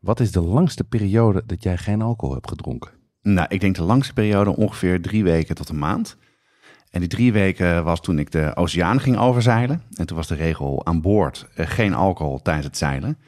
[0.00, 2.90] wat is de langste periode dat jij geen alcohol hebt gedronken?
[3.22, 6.16] Nou, ik denk de langste periode ongeveer drie weken tot een maand.
[6.90, 9.82] En die drie weken was toen ik de oceaan ging overzeilen.
[9.94, 13.18] En toen was de regel aan boord eh, geen alcohol tijdens het zeilen.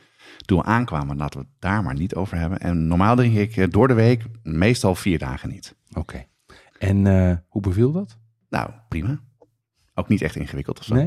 [0.45, 2.59] Toen we aankwamen, laten we het daar maar niet over hebben.
[2.59, 5.75] En normaal drink ik eh, door de week meestal vier dagen niet.
[5.93, 6.25] Oké.
[6.79, 8.19] En eh, hoe beviel dat?
[8.49, 9.21] Nou, prima.
[9.95, 10.95] Ook niet echt ingewikkeld of zo.
[10.95, 11.07] Nee?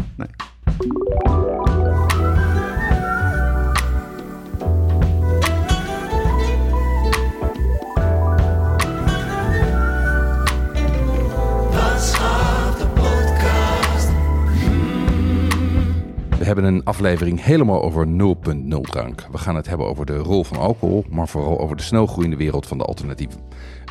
[16.46, 19.27] We hebben een aflevering helemaal over 0.0 drank.
[19.32, 22.68] We gaan het hebben over de rol van alcohol, maar vooral over de snelgroeiende wereld
[22.68, 23.40] van de alternatieven.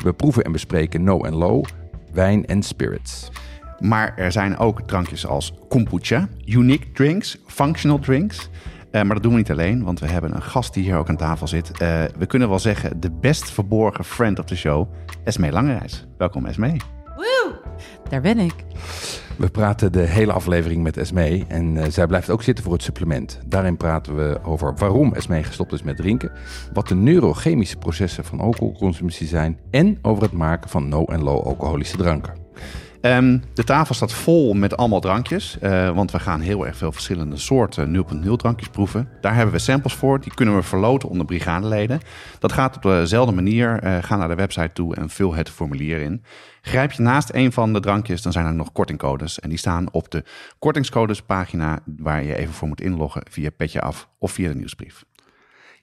[0.03, 1.65] We proeven en bespreken no en low,
[2.13, 3.29] wijn en spirits.
[3.79, 8.49] Maar er zijn ook drankjes als kombucha, unique drinks, functional drinks.
[8.91, 11.09] Eh, maar dat doen we niet alleen, want we hebben een gast die hier ook
[11.09, 11.71] aan tafel zit.
[11.71, 14.87] Eh, we kunnen wel zeggen de best verborgen friend of the show,
[15.23, 16.05] Esmee Langerijs.
[16.17, 16.77] Welkom Esmee.
[17.15, 17.59] Woe!
[18.09, 18.53] Daar ben ik.
[19.37, 22.83] We praten de hele aflevering met Esmee en eh, zij blijft ook zitten voor het
[22.83, 23.39] supplement.
[23.45, 26.31] Daarin praten we over waarom Esmee gestopt is met drinken,
[26.73, 31.97] wat de neurochemische processen van alcoholconsumptie zijn en over het maken van no- en low-alcoholische
[31.97, 32.33] dranken.
[33.05, 36.91] Ehm, de tafel staat vol met allemaal drankjes, eh, want we gaan heel erg veel
[36.91, 39.09] verschillende soorten 0.0 drankjes proeven.
[39.21, 41.99] Daar hebben we samples voor, die kunnen we verloten onder brigadeleden.
[42.39, 43.79] Dat gaat op dezelfde manier.
[43.79, 46.23] Eh, ga naar de website toe en vul het formulier in.
[46.61, 49.39] Grijp je naast een van de drankjes, dan zijn er nog kortingcodes.
[49.39, 50.23] En die staan op de
[50.59, 55.03] kortingscodespagina waar je even voor moet inloggen via Petje Af of via de nieuwsbrief.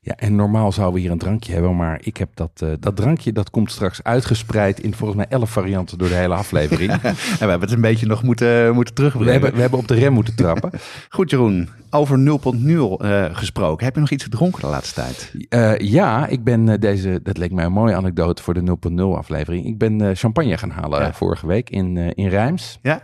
[0.04, 2.96] Ja, en normaal zouden we hier een drankje hebben, maar ik heb dat, eh, dat
[2.96, 6.92] drankje, dat komt straks uitgespreid in volgens mij elf varianten door de hele aflevering.
[7.02, 9.32] En we hebben het een beetje nog moeten, moeten we, terugbrengen.
[9.32, 10.70] hebben, we hebben op de rem moeten trappen.
[11.08, 13.84] Goed Jeroen, over 0.0 eh, gesproken.
[13.84, 15.32] Heb je nog iets gedronken de laatste tijd?
[15.48, 19.16] Eh, ja, ik ben eh, deze, dat leek mij een mooie anekdote voor de 0.0
[19.19, 19.66] aflevering.
[19.66, 21.06] Ik ben eh, champagne gaan halen Ja.
[21.06, 22.78] eh, vorige week in, eh, in Rijms.
[22.82, 23.02] Ja?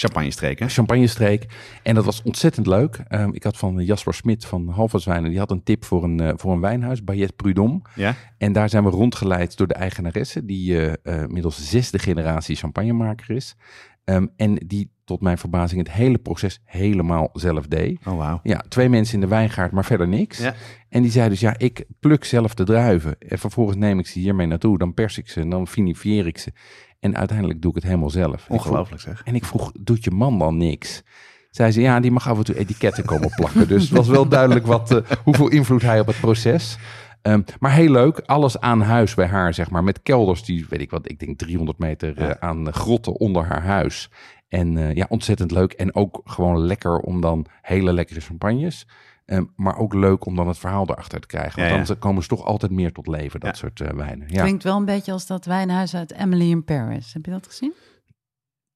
[0.00, 0.70] Champagne streken.
[0.70, 1.46] Champagnestreek.
[1.82, 3.00] En dat was ontzettend leuk.
[3.08, 6.32] Ehm, ik had van Jasper Smit van Halverswijnen, die had een tip voor een, eh,
[6.36, 7.80] voor een wijnhuis, Bayet Prudhomme.
[7.94, 8.14] Ja?
[8.38, 13.30] En daar zijn we rondgeleid door de eigenaresse, die eh, eh, middels zesde generatie champagnemaker
[13.30, 13.56] is.
[14.04, 17.98] Ehm, en die tot mijn verbazing het hele proces helemaal zelf deed.
[18.06, 18.40] Oh wauw.
[18.42, 20.38] Ja, twee mensen in de wijngaard, maar verder niks.
[20.38, 20.54] Ja.
[20.88, 23.16] En die zei dus, ja, ik pluk zelf de druiven.
[23.18, 24.78] En vervolgens neem ik ze hiermee naartoe.
[24.78, 26.52] Dan pers ik ze en dan vinifieer ik ze.
[27.00, 28.46] En uiteindelijk doe ik het helemaal zelf.
[28.48, 29.22] Ongelooflijk zeg.
[29.24, 31.02] En ik vroeg, doet je man dan niks?
[31.50, 33.68] Zei ze, ja, die mag af en toe etiketten komen plakken.
[33.68, 36.78] Dus het was wel duidelijk wat, eh, hoeveel invloed hij op het proces.
[37.22, 39.84] Ehm, maar heel leuk, alles aan huis bij haar, zeg maar.
[39.84, 43.62] Met kelders die, weet ik wat, ik denk 300 meter eh, aan grotten onder haar
[43.62, 44.10] huis.
[44.48, 45.72] En eh, ja, ontzettend leuk.
[45.72, 48.86] En ook gewoon lekker om dan hele lekkere champagnes.
[49.30, 51.58] Ehm, maar ook leuk om dan het verhaal erachter te krijgen.
[51.58, 51.84] Want Ja, ja.
[51.84, 53.56] dan komen ze toch altijd meer tot leven, dat Ja.
[53.56, 54.26] soort eh, wijnen.
[54.30, 54.42] Ja.
[54.42, 57.12] Klinkt wel een beetje als dat wijnhuis uit Emily in Paris.
[57.12, 57.72] Heb je dat gezien?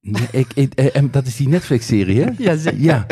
[0.00, 2.30] Nee, ik, ik, eh, en dat is die Netflix-serie, hè?
[2.44, 2.80] Ja, zeker.
[2.80, 3.06] Ja,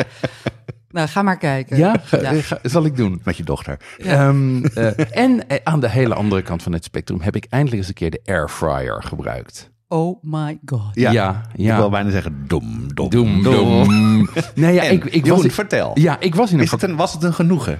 [0.89, 1.77] Nou, ga maar kijken.
[1.77, 2.31] ja, ga- Ja.
[2.31, 3.21] eh, ga- zal ik doen.
[3.23, 3.79] Met je dochter.
[3.97, 7.77] Ehm, eh, en eh, aan de hele andere kant van het spectrum heb ik eindelijk
[7.77, 9.71] eens een keer de airfryer gebruikt.
[9.87, 10.81] Oh my god.
[10.93, 11.11] Ja.
[11.11, 11.41] ja.
[11.55, 14.29] Ik wil bijna zeggen dom, dom, Doem, doem.
[14.55, 15.91] Nee, ja, En, ik, ik Jeroen, was, vertel.
[15.99, 16.63] ja, ik was in een...
[16.63, 17.79] Is het een, was het een genoegen?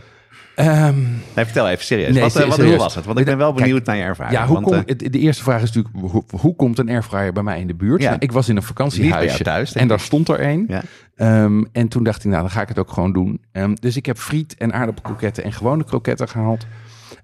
[0.56, 0.96] Ehm,
[1.36, 2.14] Nee, vertel even serieus.
[2.14, 2.82] Nee, wat, eh, ser- wat, hoe serieus.
[2.84, 3.06] was het?
[3.06, 4.38] Want ik ben wel Kijk, benieuwd naar je ervaring.
[4.38, 6.90] ja, hoe want, kom, eh, het- de eerste vraag is natuurlijk, hoe, hoe komt een
[6.90, 8.02] airfryer bij mij in de buurt?
[8.02, 8.08] Ja.
[8.10, 10.66] Nou, ik was in een vakantiehuisje thuis, en daar stond er een.
[10.68, 10.82] Ja.
[11.16, 13.42] Ehm, en toen dacht ik, nou, dan ga ik het ook gewoon doen.
[13.52, 16.66] Ehm, dus ik heb friet en aardappelkroketten en gewone kroketten gehaald.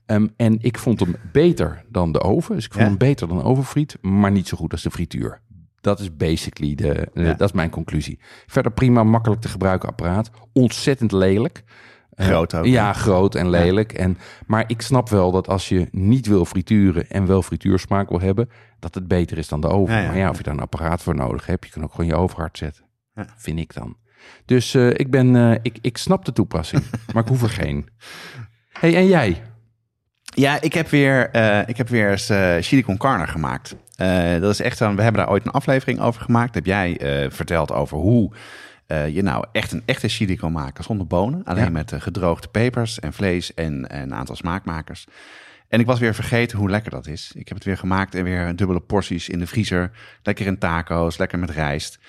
[0.10, 2.56] Ehm, en ik vond hem beter dan de oven.
[2.56, 2.90] Dus ik vond Ja?
[2.90, 5.42] hem beter dan ovenfriet, maar niet zo goed als de frituur.
[5.82, 7.34] Dat is basically de, Ja.
[7.34, 8.20] dat is mijn conclusie.
[8.48, 10.32] Verder prima, makkelijk te gebruiken apparaat.
[10.54, 11.64] Ontzettend lelijk.
[12.10, 13.94] Eh, Groot ook, Ja, groot en lelijk.
[13.94, 14.18] En,
[14.48, 18.50] maar ik snap wel dat als je niet wil frituren en wel frituursmaak wil hebben,
[18.80, 19.96] dat het beter is dan de oven.
[19.96, 20.08] Ja, ja.
[20.08, 22.16] Maar ja, of je daar een apparaat voor nodig hebt, je kan ook gewoon je
[22.16, 22.84] oven hard zetten.
[23.16, 23.26] Ja.
[23.38, 23.98] Vind ik dan.
[24.46, 26.84] Dus eh, ik, ben, eh, ik, ik snap de toepassing,
[27.14, 27.90] maar ik hoef er geen.
[28.70, 29.42] hey, en jij?
[30.36, 33.76] Ja, ik heb weer, eh, ik heb weer eens eh chili con carne gemaakt.
[33.96, 36.56] Eh, dat is echt, een- we hebben daar ooit een aflevering over gemaakt.
[36.56, 36.98] Heb jij
[37.32, 38.32] verteld over hoe
[39.12, 41.44] je nou echt een echte chili kan maken zonder bonen.
[41.44, 41.70] Alleen Ja.
[41.70, 45.06] met gedroogde pepers en vlees en, en een aantal smaakmakers.
[45.68, 47.32] En ik was weer vergeten hoe lekker dat is.
[47.36, 49.92] Ik heb het weer gemaakt en weer dubbele porties in de vriezer.
[50.24, 52.00] Lekker in taco's, lekker met rijst.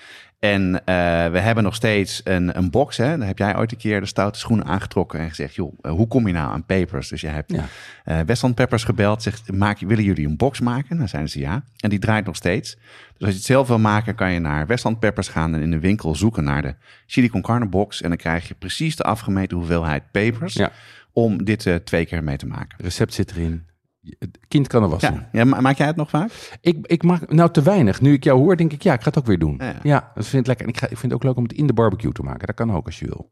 [0.41, 0.95] En eh,
[1.31, 2.97] we hebben nog steeds een, een box.
[2.97, 3.17] Hè?
[3.17, 6.07] Daar heb jij ooit een keer de stoute schoenen aangetrokken en gezegd: joh, eh, hoe
[6.07, 7.07] kom je nou aan papers?
[7.09, 7.65] Dus jij hebt Ja.
[8.03, 9.21] eh Westland Peppers gebeld.
[9.21, 10.97] Zegt: maak, willen jullie een box maken?
[10.97, 11.63] Dan zeiden ze ja.
[11.77, 12.73] En die draait nog steeds.
[12.73, 12.81] Dus
[13.19, 15.79] als je het zelf wil maken, kan je naar Westland Peppers gaan en in de
[15.79, 18.01] winkel zoeken naar de chili con carne box.
[18.01, 20.71] En dan krijg je precies de afgemeten hoeveelheid pepers Ja.
[21.13, 22.77] om dit twee keer mee te maken.
[22.77, 23.65] Recept zit erin.
[24.19, 25.13] Het kind kan er wassen.
[25.13, 26.31] Ja, ja, ma- maak jij het nog vaak?
[26.61, 28.01] Ik, ik maak nou te weinig.
[28.01, 29.55] Nu ik jou hoor, denk ik, ja, ik ga het ook weer doen.
[29.59, 29.75] Ja.
[29.83, 30.65] Ja, dat vind ik lekker.
[30.65, 32.47] En ik, ga, ik vind het ook leuk om het in de barbecue te maken.
[32.47, 33.29] Dat kan ook als je wil.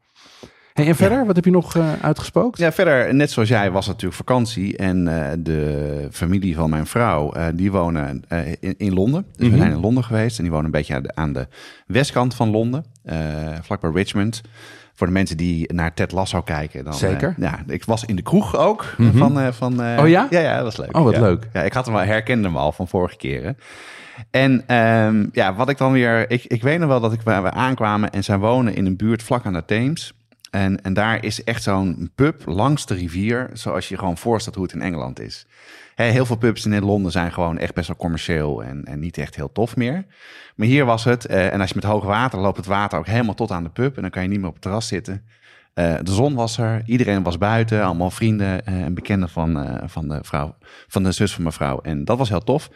[0.74, 2.58] Hey, en verder, wat heb je nog eh, uitgespookt?
[2.58, 4.78] Ja, verder, net zoals jij, was het natuurlijk vakantie.
[4.78, 8.24] En eh, de familie van mijn vrouw, eh, die wonen
[8.60, 9.26] in, in Londen.
[9.36, 9.52] Dus Mhm.
[9.56, 10.38] we zijn in Londen geweest.
[10.38, 11.48] En die wonen een beetje aan de, aan de
[11.88, 12.86] westkant van Londen.
[13.62, 14.42] vlakbij Richmond.
[15.00, 16.84] Voor de mensen die naar Ted Lasso kijken.
[16.84, 17.34] Dan, eh, Zeker.
[17.38, 18.94] ja, ik was in de kroeg ook.
[18.98, 19.18] Mhm.
[19.18, 20.28] van, eh, van, eh, Oh ja?
[20.30, 20.98] Ja, ja, dat was leuk.
[20.98, 21.20] Oh, wat ja.
[21.20, 21.48] leuk.
[21.54, 23.58] Ja, ik had hem al, herkende hem al van vorige keren.
[24.32, 26.32] En ehm, ja, wat ik dan weer...
[26.32, 29.24] Ik, ik weet nog wel dat ik, we aankwamen en zij wonen in een buurt
[29.24, 30.14] vlak aan de Theems.
[30.50, 34.56] En, en daar is echt zo'n pub langs de rivier, zoals je je gewoon voorstelt
[34.56, 35.46] hoe het in Engeland is.
[35.96, 39.36] Heel veel pubs in Londen zijn gewoon echt best wel commercieel en, en niet echt
[39.36, 40.06] heel tof meer.
[40.56, 43.08] Maar hier was het, eh, en als je met hoog water loopt het water ook
[43.08, 45.26] helemaal tot aan de pub en dan kan je niet meer op het terras zitten.
[45.74, 50.08] Eh, de zon was er, iedereen was buiten, allemaal vrienden eh, en bekenden van, van,
[50.08, 50.56] de vrouw,
[50.88, 51.82] van de zus van mijn vrouw.
[51.82, 52.70] En dat was heel tof.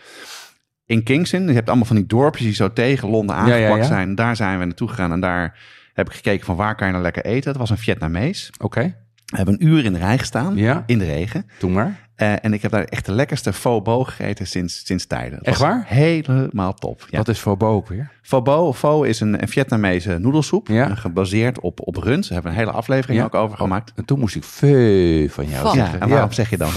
[0.86, 3.78] In Kingston, je hebt allemaal van die dorpjes die zo tegen Londen Ja, aangeplakt ja,
[3.78, 3.84] ja.
[3.84, 4.16] zijn.
[4.16, 5.60] Daar zijn we naartoe gegaan en daar
[5.94, 7.50] heb ik gekeken van waar kan je nou lekker eten.
[7.50, 8.50] Het was een Vietnamees.
[8.58, 8.96] Oké,
[9.34, 10.84] We hebben een uur in de rij gestaan, Ja.
[10.86, 11.46] in de regen.
[11.60, 12.02] doe maar.
[12.16, 15.40] Eh, en ik heb daar echt de lekkerste faux bo gegeten sinds, sinds tijden.
[15.42, 15.84] Echt waar?
[15.88, 17.06] Helemaal top.
[17.10, 17.18] Ja.
[17.18, 18.12] Wat is Fobo ook weer?
[18.22, 20.90] Pho bo, pho is een, een Vietnamese noedelsoep, Ja.
[20.90, 22.22] eh, gebaseerd op, op rund.
[22.24, 23.26] Daar hebben we een hele aflevering Ja.
[23.26, 23.92] ook over gemaakt.
[23.96, 26.00] En toen moest ik Feu van jou zeggen.
[26.02, 26.68] en waarom zeg je dan?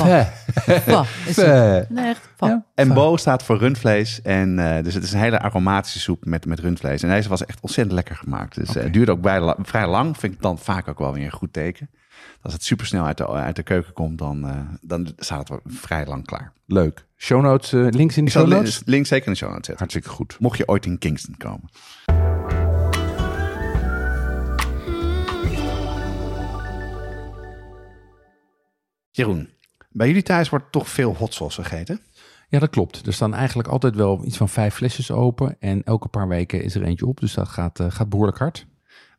[1.26, 1.90] Is het.
[1.90, 2.28] Nee, echt.
[2.38, 2.64] Ja.
[2.74, 4.22] En bo staat voor rundvlees.
[4.22, 7.02] En, eh, dus het is een hele aromatische soep met, met rundvlees.
[7.02, 8.54] En deze was echt ontzettend lekker gemaakt.
[8.54, 10.16] Dus eh, het duurde ook bij, vrij lang.
[10.18, 11.90] Vind ik dan vaak ook wel weer een goed teken.
[12.42, 16.06] Als het supersnel uit de, uit de keuken komt, dan, eh, dan staat het vrij
[16.06, 16.52] lang klaar.
[16.66, 17.06] Leuk.
[17.16, 18.74] Show notes, eh, links in de show notes?
[18.74, 19.86] link- link zeker in de show notes zetten.
[19.86, 20.36] Hartstikke goed.
[20.40, 21.68] Mocht je ooit in Kingston komen.
[29.10, 29.48] Jeroen,
[29.90, 32.00] bij jullie thuis wordt toch veel hot sauce gegeten?
[32.48, 33.06] Ja, dat klopt.
[33.06, 35.56] Er staan eigenlijk altijd wel iets van vijf flesjes open.
[35.60, 37.20] En elke paar weken is er eentje op.
[37.20, 38.66] Dus dat gaat, eh, gaat behoorlijk hard.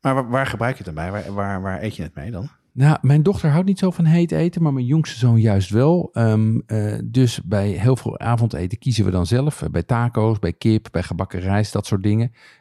[0.02, 1.12] Maar waar, waar gebruik je het dan bij?
[1.12, 2.50] Waar, waar, waar eet je het mee dan?
[2.78, 6.10] Nou, mijn dochter houdt niet zo van heet eten, maar mijn jongste zoon juist wel.
[6.14, 9.62] Ehm, eh, dus bij heel veel avondeten kiezen we dan zelf.
[9.62, 12.32] Eh, Bij taco's, bij kip, bij gebakken rijst, dat soort dingen.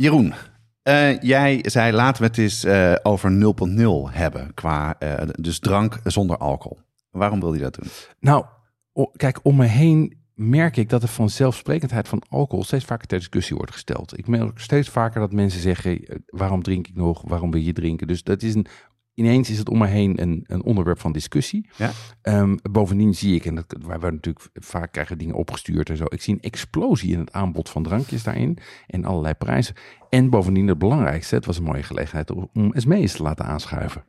[0.00, 0.32] Jeroen,
[0.82, 4.54] eh, jij zei laten we het eens eh, over 0.0 hebben.
[4.54, 6.78] Qua, eh, dus drank zonder alcohol.
[7.10, 7.88] Waarom wil je dat doen?
[8.20, 8.44] Nou,
[9.16, 13.18] kijk, om me heen merk ik dat er van zelfsprekendheid van alcohol steeds vaker ter
[13.18, 14.18] discussie wordt gesteld.
[14.18, 17.22] Ik merk steeds vaker dat mensen zeggen, waarom drink ik nog?
[17.26, 18.06] Waarom wil je drinken?
[18.06, 18.66] Dus dat is een,
[19.20, 21.68] ineens is het om me heen een, een onderwerp van discussie.
[21.76, 21.90] Ja.
[22.22, 26.04] Ehm, bovendien zie ik, en dat, waar we natuurlijk vaak krijgen dingen opgestuurd en zo.
[26.08, 29.74] Ik zie een explosie in het aanbod van drankjes daarin en allerlei prijzen.
[30.08, 34.04] En bovendien het belangrijkste, het was een mooie gelegenheid om om SME's te laten aanschuiven.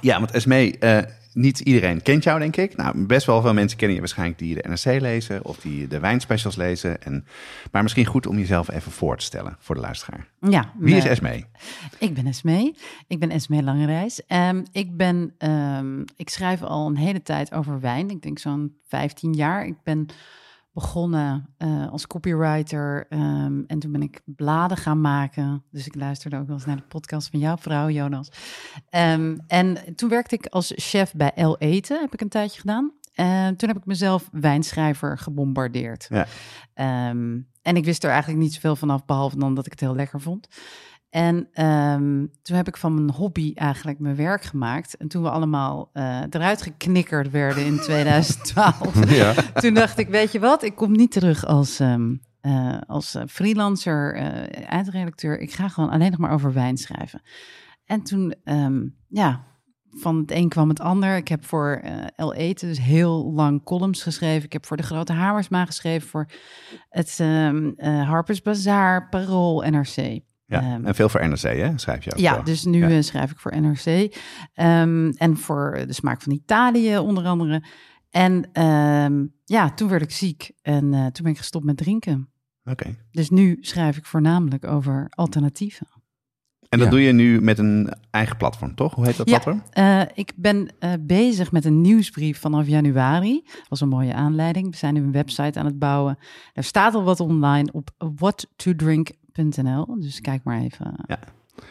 [0.00, 0.98] Ja, want Esmee, eh
[1.32, 2.76] niet iedereen kent jou, denk ik.
[2.76, 6.00] Nou, best wel veel mensen kennen je waarschijnlijk die de NRC lezen of die de
[6.00, 7.02] wijnspecials lezen.
[7.02, 7.24] En,
[7.72, 10.26] maar misschien goed om jezelf even voor te stellen voor de luisteraar.
[10.40, 11.12] Ja, Wie is nee.
[11.12, 11.46] Esmee?
[11.98, 12.74] Ik ben Esmee.
[13.06, 14.26] Ik ben Esmee Langereis.
[14.26, 18.10] Ehm ik, ben, ehm, ik schrijf al een hele tijd over wijn.
[18.10, 19.66] Ik denk zo'n 15 jaar.
[19.66, 20.06] Ik ben
[20.72, 25.64] begonnen eh, als copywriter ehm, en toen ben ik bladen gaan maken.
[25.70, 28.28] Dus ik luisterde ook wel eens naar de podcast van jouw vrouw, Jonas.
[28.88, 32.92] Ehm, en toen werkte ik als chef bij El Eten, heb ik een tijdje gedaan.
[33.14, 36.06] En toen heb ik mezelf wijnschrijver gebombardeerd.
[36.08, 36.26] Ja.
[36.74, 39.94] Ehm, en ik wist er eigenlijk niet zoveel vanaf, behalve dan dat ik het heel
[39.94, 40.48] lekker vond.
[41.10, 44.96] En ehm, toen heb ik van mijn hobby eigenlijk mijn werk gemaakt.
[44.96, 49.32] En toen we allemaal eh, eruit geknikkerd werden in 2012, Ja.
[49.52, 53.22] toen dacht ik, weet je wat, ik kom niet terug als, ehm, eh, als eh,
[53.28, 55.38] freelancer, eh, eindredacteur.
[55.38, 57.22] Ik ga gewoon alleen nog maar over wijn schrijven.
[57.84, 59.40] En toen, ehm, ja,
[59.90, 61.16] van het een kwam het ander.
[61.16, 64.44] Ik heb voor eh El Eten dus heel lang columns geschreven.
[64.44, 66.26] Ik heb voor de Grote Hamersma geschreven, voor
[66.88, 67.18] het
[68.06, 70.20] Harper's Bazaar, Parool, NRC.
[70.50, 71.78] Ja, Ehm, en veel voor NRC, hè?
[71.78, 72.18] Schrijf je ook.
[72.18, 72.44] Ja, wel.
[72.44, 72.88] dus nu Ja.
[72.96, 74.16] eh, schrijf ik voor NRC.
[74.54, 77.62] Ehm, en voor de smaak van Italië onder andere.
[78.10, 82.28] En ehm, ja, toen werd ik ziek en eh, toen ben ik gestopt met drinken.
[82.64, 82.96] Oké.
[83.10, 85.86] Dus nu schrijf ik voornamelijk over alternatieven.
[86.68, 86.94] En dat Ja.
[86.94, 88.94] doe je nu met een eigen platform, toch?
[88.94, 89.38] Hoe heet dat Ja.
[89.38, 89.62] platform?
[89.70, 93.40] Eh, ik ben eh, bezig met een nieuwsbrief vanaf januari.
[93.44, 94.70] Dat was een mooie aanleiding.
[94.70, 96.18] We zijn nu een website aan het bouwen.
[96.52, 99.18] Er staat al wat online op whattodrink.nl.
[99.98, 101.18] Dus kijk maar even Ja.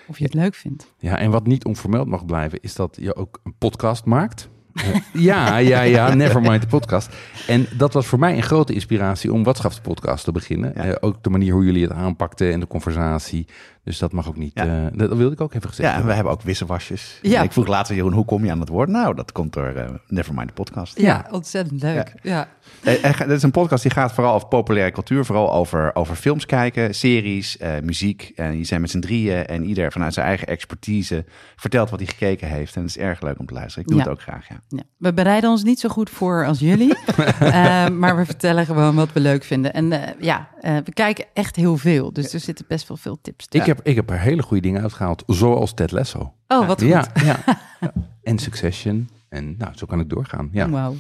[0.08, 0.94] of je het leuk vindt.
[0.98, 4.50] Ja, en wat niet onvermeld mag blijven, is dat je ook een podcast maakt.
[4.74, 7.16] Eh, ja, ja, ja, Nevermind de podcast.
[7.48, 10.74] En dat was voor mij een grote inspiratie om Watschapspodcast te beginnen.
[10.76, 10.84] Ja.
[10.84, 13.48] Eh, ook de manier hoe jullie het aanpakten en de conversatie.
[13.90, 14.52] Dus dat mag ook niet.
[14.54, 14.66] Ja.
[14.66, 17.20] eh, dat wilde ik ook even gezegd Ja, en we hebben ook wisselwasjes.
[17.22, 17.42] Ja.
[17.42, 18.90] Ik vroeg later, Jeroen, hoe kom je aan het woord?
[18.90, 21.00] Nou, dat komt door eh, Nevermind de podcast.
[21.00, 22.14] Ja, ontzettend leuk.
[22.22, 22.48] Ja.
[22.84, 25.26] Eh, en ga- Dit is een podcast die gaat vooral over populaire cultuur.
[25.26, 28.32] Vooral over, over films kijken, series, eh, muziek.
[28.36, 32.08] En je zijn met z'n drieën en ieder vanuit zijn eigen expertise vertelt wat hij
[32.08, 32.76] gekeken heeft.
[32.76, 33.82] En het is erg leuk om te luisteren.
[33.84, 34.04] Ik doe Ja.
[34.04, 34.60] het ook graag, ja.
[34.68, 34.84] Ja.
[34.98, 36.96] We bereiden ons niet zo goed voor als jullie,
[37.40, 39.74] eh, maar we vertellen gewoon wat we leuk vinden.
[39.74, 43.18] En eh, ja, eh, we kijken echt heel veel, dus er zitten best wel veel
[43.22, 43.46] tips.
[43.50, 46.34] Ik, heb, ik heb er hele goede dingen uitgehaald, zoals Ted Lasso.
[46.48, 46.90] Oh, wat goed.
[46.90, 47.40] Ja, ja.
[47.80, 47.94] Ja.
[48.24, 49.10] En Succession.
[49.30, 50.50] En nou, zo kan ik doorgaan.
[50.52, 50.70] Ja.
[50.70, 50.96] Wauw.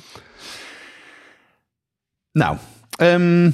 [2.31, 2.57] Nou,
[2.97, 3.51] ehm,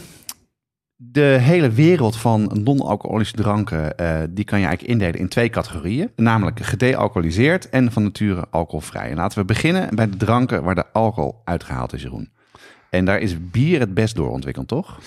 [0.96, 6.12] de hele wereld van non-alcoholische dranken, eh, die kan je eigenlijk indelen in twee categorieën.
[6.16, 9.10] Namelijk gedealcoholiseerd en van nature alcoholvrij.
[9.10, 12.32] En laten we beginnen bij de dranken waar de alcohol uitgehaald is, Jeroen.
[12.90, 15.00] En daar is bier het best doorontwikkeld, toch?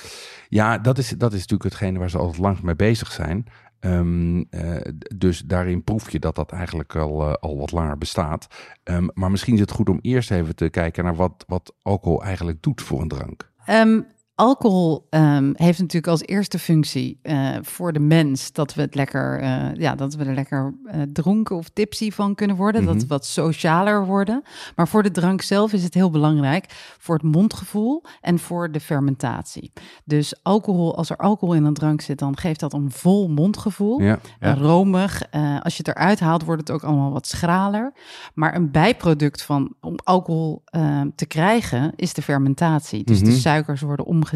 [0.48, 3.46] Ja, dat is, dat is natuurlijk hetgene waar ze altijd lang mee bezig zijn.
[4.98, 8.46] D- dus daarin proef je dat dat eigenlijk al, eh, al wat langer bestaat.
[8.82, 12.22] Ehm, maar misschien is het goed om eerst even te kijken naar wat, wat alcohol
[12.24, 13.50] eigenlijk doet voor een drank.
[13.66, 14.00] Ehm,
[14.38, 19.40] alcohol ehm, heeft natuurlijk als eerste functie eh, voor de mens dat we het lekker,
[19.40, 23.02] eh, ja, dat we er lekker eh, dronken of tipsy van kunnen worden, dat Mhm.
[23.02, 24.42] we wat socialer worden.
[24.76, 26.64] Maar voor de drank zelf is het heel belangrijk
[26.98, 29.72] voor het mondgevoel en voor de fermentatie.
[30.04, 34.00] Dus alcohol, als er alcohol in een drank zit, dan geeft dat een vol mondgevoel.
[34.02, 34.54] Ja, Ja.
[34.54, 35.22] romig.
[35.62, 37.92] Als je het eruit haalt, wordt het ook allemaal wat schraler.
[38.34, 43.04] Maar een bijproduct van om alcohol eh, te krijgen is de fermentatie.
[43.04, 43.30] Dus Mhm.
[43.30, 44.26] de suikers worden omgezet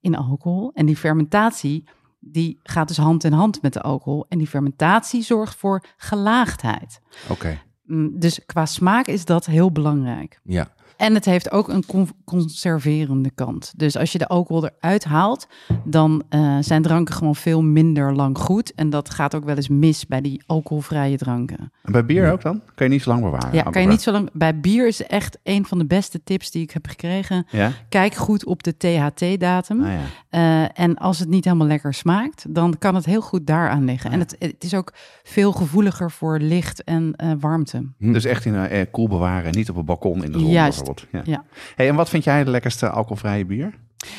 [0.00, 0.70] in alcohol.
[0.74, 1.84] En die fermentatie
[2.20, 4.26] die gaat dus hand in hand met de alcohol.
[4.28, 7.00] En die fermentatie zorgt voor gelaagdheid.
[7.28, 7.60] oké.
[7.84, 10.40] Mm, Dus qua smaak is dat heel belangrijk.
[10.44, 10.74] Ja.
[10.96, 13.72] En het heeft ook een con- conserverende kant.
[13.76, 15.46] Dus als je de alcohol eruit haalt,
[15.84, 18.74] dan eh, zijn dranken gewoon veel minder lang goed.
[18.74, 21.72] En dat gaat ook wel eens mis bij die alcoholvrije dranken.
[21.82, 22.60] En bij bier ook dan?
[22.74, 23.54] Kan je niet zo lang bewaren?
[23.54, 24.30] Ja, kan je niet zo lang.
[24.32, 27.46] Bij bier is echt een van de beste tips die ik heb gekregen.
[27.50, 27.72] Ja?
[27.88, 29.84] Kijk goed op de THT-datum.
[29.84, 30.00] Ah, ja.
[30.28, 34.10] Eh, en als het niet helemaal lekker smaakt, dan kan het heel goed daaraan liggen.
[34.10, 37.92] En het, het is ook veel gevoeliger voor licht en eh, warmte.
[37.98, 41.26] Dus echt in een koel bewaren, niet op een balkon in de zon Juist, bijvoorbeeld.
[41.26, 41.32] Ja.
[41.32, 41.44] ja.
[41.74, 43.74] Hey, en wat vind jij de lekkerste alcoholvrije bier?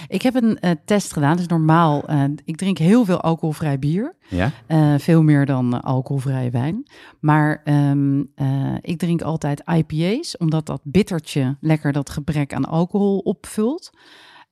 [0.07, 1.37] Ik heb een eh, test gedaan.
[1.37, 4.15] Dus normaal, eh, ik drink heel veel alcoholvrij bier.
[4.29, 4.51] Ja?
[4.67, 6.85] Eh, veel meer dan alcoholvrije wijn.
[7.19, 13.17] Maar ehm, eh, ik drink altijd IPA's, omdat dat bittertje lekker dat gebrek aan alcohol
[13.17, 13.91] opvult.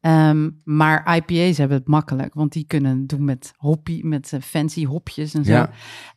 [0.03, 4.85] Ehm, maar IPA's hebben het makkelijk, want die kunnen doen met hoppie, met eh, fancy
[4.85, 5.51] hopjes en zo.
[5.51, 5.69] Ja.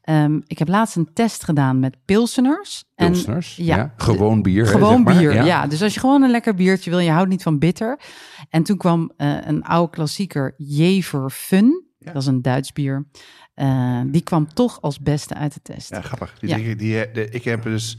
[0.02, 2.84] Ehm, ik heb laatst een test gedaan met pilseners.
[2.94, 3.56] En- Pilsners.
[3.56, 4.64] ja, ja, Gewoon bier.
[4.64, 5.16] hè, Gewoon zeg maar.
[5.16, 5.66] bier, ja.
[5.66, 8.00] Dus als je gewoon een lekker biertje wil, je houdt niet van bitter.
[8.50, 11.84] En toen kwam eh, een oude klassieker, Jever Fun.
[11.98, 12.12] Ja.
[12.12, 13.06] Dat is een Duits bier.
[13.54, 15.90] Eh, die kwam toch als beste uit de test.
[15.90, 16.38] Ja, grappig.
[16.38, 17.98] Die, die, eh, de, ik heb dus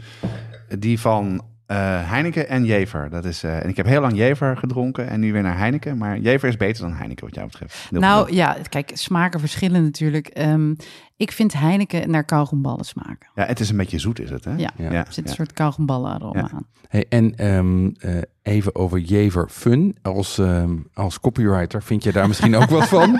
[0.79, 1.77] die van eh,
[2.09, 3.09] Heineken en Jever.
[3.09, 5.97] Dat is, eh, en ik heb heel lang Jever gedronken en nu weer naar Heineken.
[5.97, 7.91] Maar Jever is beter dan Heineken wat jou betreft.
[7.91, 10.27] Nou ja, kijk, smaken verschillen natuurlijk.
[10.27, 10.73] Ehm,
[11.17, 13.29] ik vind Heineken naar kauwgomballen smaken.
[13.35, 14.51] ja, het is een beetje zoet is het, hè?
[14.55, 14.91] Ja, Ja.
[14.91, 16.49] er zit een soort kauwgomballen aroma Ja.
[16.53, 16.65] aan.
[16.87, 19.95] Hey, en ehm, eh, even over Jever Fun.
[20.01, 23.19] Als, ehm, als copywriter vind je daar misschien ook wat van?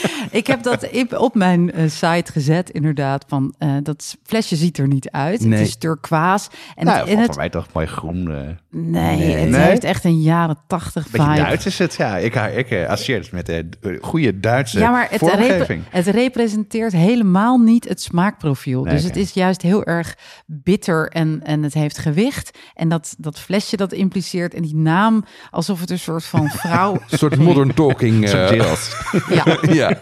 [0.30, 3.24] Ik heb dat op mijn eh, site gezet, inderdaad.
[3.28, 5.40] Van eh, dat flesje ziet er niet uit.
[5.40, 5.58] Nee.
[5.58, 6.48] Het is turquoise.
[6.74, 8.22] En nou, het, en het, voor mij toch mooi groen.
[8.22, 9.34] nee, Nee.
[9.36, 9.60] het Nee?
[9.60, 11.36] heeft echt een jaren tachtig beetje vibe.
[11.42, 12.16] Duits is het, ja.
[12.16, 13.68] Ik, ik associeer het met een
[14.00, 15.58] goede Duitse Ja, maar het, vormgeving.
[15.84, 18.82] repre- het representeert helemaal niet het smaakprofiel.
[18.82, 22.58] Nee, dus het is juist heel erg bitter en, en het heeft gewicht.
[22.74, 26.92] En dat, dat flesje dat impliceert en die naam alsof het een soort van vrouw...
[27.10, 28.24] Een soort modern talking.
[28.28, 28.50] eh,
[29.44, 29.98] ja, ja.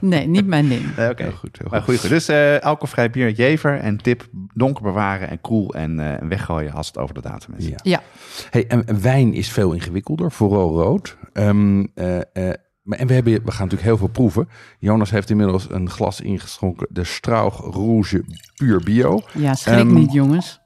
[0.00, 0.90] Nee, niet mijn ding.
[0.90, 1.82] Oké, Heel goed, heel goed.
[1.82, 2.08] goed, goed.
[2.08, 6.86] Dus eh, alcoholvrij bier, jever en tip, donker bewaren en koel en eh, weggooien als
[6.86, 7.66] het over de datum is.
[7.66, 7.76] Ja.
[7.82, 8.02] Ja,
[8.50, 11.16] Hey, en en wijn is veel ingewikkelder, vooral rood.
[11.32, 12.54] Ehm, eh, eh,
[12.88, 14.48] en we, hebben, we gaan natuurlijk heel veel proeven.
[14.78, 18.24] Jonas heeft inmiddels een glas ingeschonken, de Strauch Rouge
[18.54, 19.20] Puur Bio.
[19.34, 20.64] ja schrik Ehm, niet, jongens.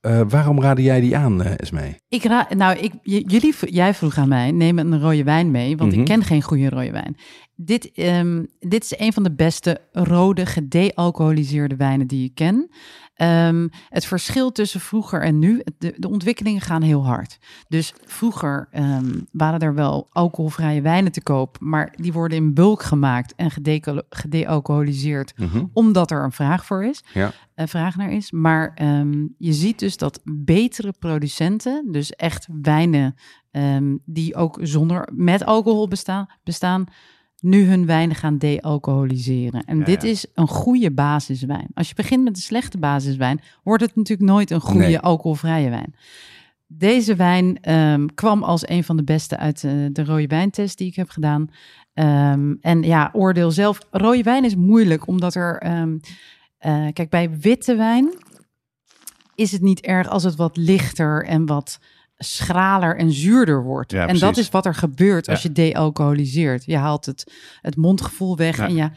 [0.00, 1.96] Eh, waarom raadde jij die aan, Esmee?
[2.08, 5.90] Ik ra nou, ik, jullie, jij vroeg aan mij, neem een rode wijn mee, want
[5.90, 6.00] Mhm.
[6.00, 7.16] ik ken geen goede rode wijn.
[7.56, 12.70] Dit, ehm, dit is een van de beste rode, gedealcoholiseerde wijnen die ik ken.
[13.14, 17.38] Ehm, het verschil tussen vroeger en nu, de, de ontwikkelingen gaan heel hard.
[17.68, 22.82] Dus vroeger ehm, waren er wel alcoholvrije wijnen te koop, maar die worden in bulk
[22.82, 23.50] gemaakt en
[24.08, 25.32] gedealcoholiseerd
[25.72, 27.32] omdat er een vraag voor is, Ja.
[27.54, 28.30] een vraag naar is.
[28.30, 28.72] Maar
[29.38, 33.14] je ziet dus dat betere producenten, dus echt wijnen
[34.04, 36.84] die ook zonder met alcohol bestaan, bestaan,
[37.42, 39.64] nu hun wijnen gaan dealcoholiseren.
[39.64, 40.08] En Ja, dit ja.
[40.08, 41.66] is een goede basiswijn.
[41.74, 44.98] Als je begint met een slechte basiswijn, wordt het natuurlijk nooit een goede Nee.
[44.98, 45.94] alcoholvrije wijn.
[46.66, 50.86] Deze wijn ehm, kwam als een van de beste uit eh, de rode wijntest die
[50.88, 51.50] ik heb gedaan.
[51.94, 53.78] Ehm, en ja, oordeel zelf.
[53.90, 55.58] Rode wijn is moeilijk, omdat er...
[55.58, 55.96] ehm,
[56.58, 58.14] eh, kijk, bij witte wijn
[59.34, 61.78] is het niet erg als het wat lichter en wat
[62.22, 63.92] schraler en zuurder wordt.
[63.92, 65.48] Ja, en dat is wat er gebeurt als Ja.
[65.48, 66.64] je dealcoholiseert.
[66.64, 68.66] Je haalt het, het mondgevoel weg Ja.
[68.66, 68.92] en ja...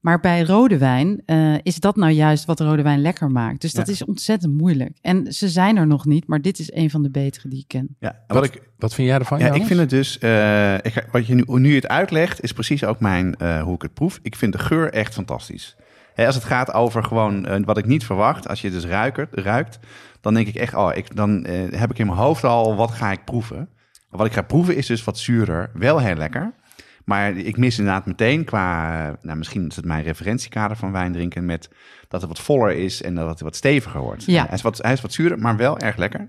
[0.00, 3.60] Maar bij rode wijn eh, is dat nou juist wat rode wijn lekker maakt.
[3.60, 3.92] Dus dat Ja.
[3.92, 4.98] is ontzettend moeilijk.
[5.00, 7.68] En ze zijn er nog niet, maar dit is een van de betere die ik
[7.68, 7.96] ken.
[8.00, 11.26] Ja, wat ik, Wat vind jij ervan, ja, ik vind het dus, eh, ik, wat
[11.26, 14.18] je nu, hoe nu het uitlegt, is precies ook mijn, eh, hoe ik het proef.
[14.22, 15.76] Ik vind de geur echt fantastisch.
[16.16, 19.26] Hè, als het gaat over gewoon eh, wat ik niet verwacht, als je dus ruikt,
[19.30, 19.78] ruikt
[20.20, 22.90] dan denk ik echt, oh, ik, dan eh, heb ik in mijn hoofd al, wat
[22.90, 23.68] ga ik proeven?
[24.10, 26.54] Wat ik ga proeven is dus wat zuurder, wel heel lekker.
[27.04, 31.12] Maar ik mis inderdaad meteen qua, eh, nou misschien is het mijn referentiekader van wijn
[31.12, 31.68] drinken, met
[32.08, 34.24] dat het wat voller is en dat het wat steviger wordt.
[34.24, 34.44] Ja.
[34.44, 36.28] Hij, is wat, hij is wat zuurder, maar wel erg lekker.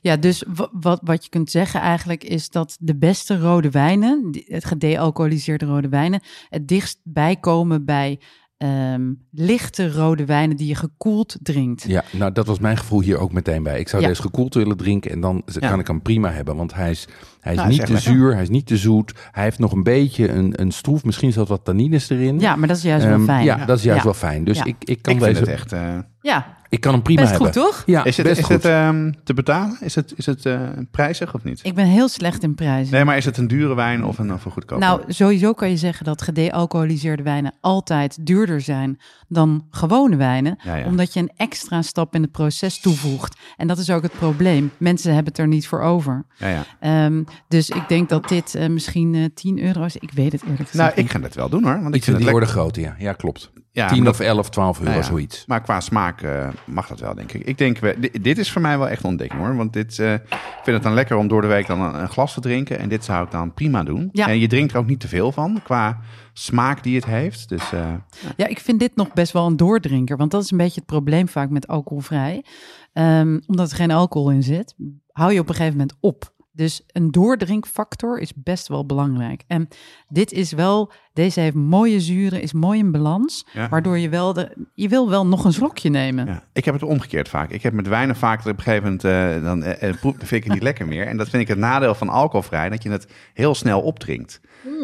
[0.00, 4.42] Ja, dus wa- wat, wat je kunt zeggen eigenlijk is dat de beste rode wijnen,
[4.46, 8.20] het gedealcoholiseerde rode wijnen, het dichtst bijkomen bij
[8.58, 11.84] ehm, lichte rode wijnen die je gekoeld drinkt.
[11.86, 13.78] Ja, nou dat was mijn gevoel hier ook meteen bij.
[13.80, 14.08] Ik zou Ja.
[14.08, 15.68] deze gekoeld willen drinken en dan Ja.
[15.68, 16.56] kan ik hem prima hebben.
[16.56, 17.08] Want hij is,
[17.40, 18.12] hij is Nou, niet te lekker.
[18.12, 19.12] zuur, hij is niet te zoet.
[19.30, 22.40] Hij heeft nog een beetje een, een stroef, misschien zat wat tannines erin.
[22.40, 23.44] Ja, maar dat is juist Ehm, wel fijn.
[23.44, 24.04] Ja, dat is juist Ja.
[24.04, 24.44] wel fijn.
[24.44, 24.64] Dus Ja.
[24.64, 25.72] ik, ik kan ik deze, vind het echt...
[25.72, 27.52] eh, Ja, ik kan hem prima best hebben.
[27.52, 27.82] goed toch?
[27.86, 28.54] Ja, is het, best is goed.
[28.54, 29.76] het ehm, te betalen?
[29.80, 31.60] Is het, is het eh, prijzig of niet?
[31.62, 32.94] Ik ben heel slecht in prijzen.
[32.94, 34.84] Nee, maar is het een dure wijn of een, of een goedkope?
[34.84, 40.58] Nou, sowieso kan je zeggen dat gedealcoholiseerde wijnen altijd duurder zijn dan gewone wijnen.
[40.64, 40.86] Ja, ja.
[40.86, 43.38] Omdat je een extra stap in het proces toevoegt.
[43.56, 44.70] En dat is ook het probleem.
[44.78, 46.26] Mensen hebben het er niet voor over.
[46.38, 46.64] ja, ja.
[46.80, 49.96] Ehm, dus ik denk dat dit eh, misschien eh 10 euro is.
[49.96, 51.82] Ik weet het eerlijk gezegd Nou, ik ga het wel doen hoor.
[51.82, 52.34] Want ik vind in die lekker.
[52.34, 52.94] orde grootte, ja.
[52.98, 53.50] Ja, klopt.
[53.78, 55.44] Ja, 10 maar of 11, 12 euro, Nou ja, zoiets.
[55.46, 57.46] Maar qua smaak eh, mag dat wel, denk ik.
[57.46, 59.56] Ik denk, we, dit is voor mij wel echt een ontdekking hoor.
[59.56, 62.08] Want dit, eh, ik vind het dan lekker om door de week dan een, een
[62.08, 62.78] glas te drinken.
[62.78, 64.08] En dit zou ik dan prima doen.
[64.12, 64.28] Ja.
[64.28, 65.98] En je drinkt er ook niet te veel van qua
[66.32, 67.48] smaak die het heeft.
[67.48, 67.94] Dus eh,
[68.36, 70.16] Ja, ik vind dit nog best wel een doordrinker.
[70.16, 72.44] Want dat is een beetje het probleem vaak met alcoholvrij.
[72.92, 74.74] Ehm, omdat er geen alcohol in zit,
[75.12, 76.36] hou je op een gegeven moment op.
[76.58, 79.42] Dus een doordrinkfactor is best wel belangrijk.
[79.46, 79.68] En
[80.08, 83.46] dit is wel, deze heeft mooie zuren, is mooi in balans.
[83.52, 83.68] Ja.
[83.68, 86.26] Waardoor je wel, de, je wil wel nog een slokje nemen.
[86.26, 86.42] ja.
[86.52, 87.50] ik heb het omgekeerd vaak.
[87.50, 89.60] Ik heb met wijnen vaak op een gegeven moment, eh, dan,
[89.96, 91.06] proef- dan vind ik het niet lekker meer.
[91.06, 94.40] En dat vind ik het nadeel van alcoholvrij, dat je het heel snel opdrinkt.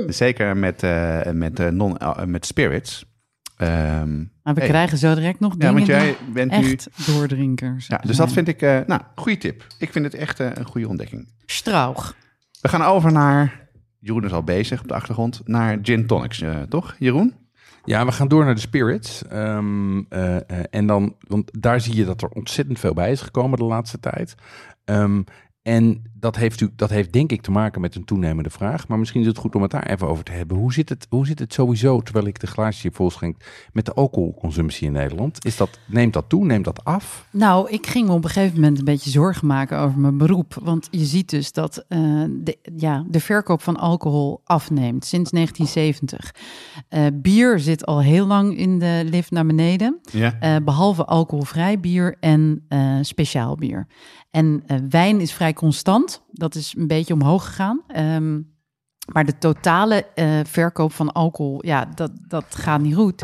[0.07, 3.05] Dus zeker met, eh, met, eh, non, met spirits.
[3.57, 4.69] Ehm, Maar we Hey.
[4.69, 6.73] krijgen zo direct nog ja, dingen want die jij bent nu...
[6.73, 8.27] echt doordrinkers Ja, dus zijn.
[8.27, 9.67] dat vind ik, eh nou, goede tip.
[9.79, 11.29] Ik vind het echt eh, een goede ontdekking.
[11.47, 12.15] Strauch.
[12.61, 16.63] We gaan over naar, Jeroen is al bezig op de achtergrond, naar gin tonics, eh,
[16.63, 17.35] toch Jeroen?
[17.85, 19.25] Ja, we gaan door naar de spirits.
[19.29, 23.21] Ehm, eh, eh, en dan, want daar zie je dat er ontzettend veel bij is
[23.21, 24.35] gekomen de laatste tijd.
[24.85, 25.23] Ehm,
[25.65, 28.89] en dat heeft, dat heeft denk ik te maken met een toenemende vraag.
[28.89, 30.57] Maar misschien is het goed om het daar even over te hebben.
[30.57, 33.37] Hoe zit het, hoe zit het sowieso, terwijl ik de glaasjes hier vol schenk,
[33.73, 35.45] met de alcoholconsumptie in Nederland?
[35.45, 36.45] Is dat, neemt dat toe?
[36.45, 37.27] Neemt dat af?
[37.31, 40.57] Nou, ik ging me op een gegeven moment een beetje zorgen maken over mijn beroep.
[40.63, 46.35] Want je ziet dus dat eh, de, ja, de verkoop van alcohol afneemt sinds 1970.
[46.89, 49.99] Eh, bier zit al heel lang in de lift naar beneden.
[50.13, 50.37] Ja.
[50.41, 53.87] eh, behalve alcoholvrij bier en eh, speciaal bier.
[54.35, 56.23] En eh, wijn is vrij constant.
[56.31, 57.83] Dat is een beetje omhoog gegaan.
[57.87, 58.41] Ehm,
[59.13, 63.23] maar de totale eh, verkoop van alcohol, ja, dat, dat gaat niet goed.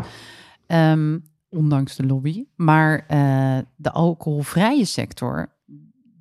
[0.66, 1.18] Ehm,
[1.49, 2.44] ondanks de lobby.
[2.57, 5.53] Maar eh, de alcoholvrije sector,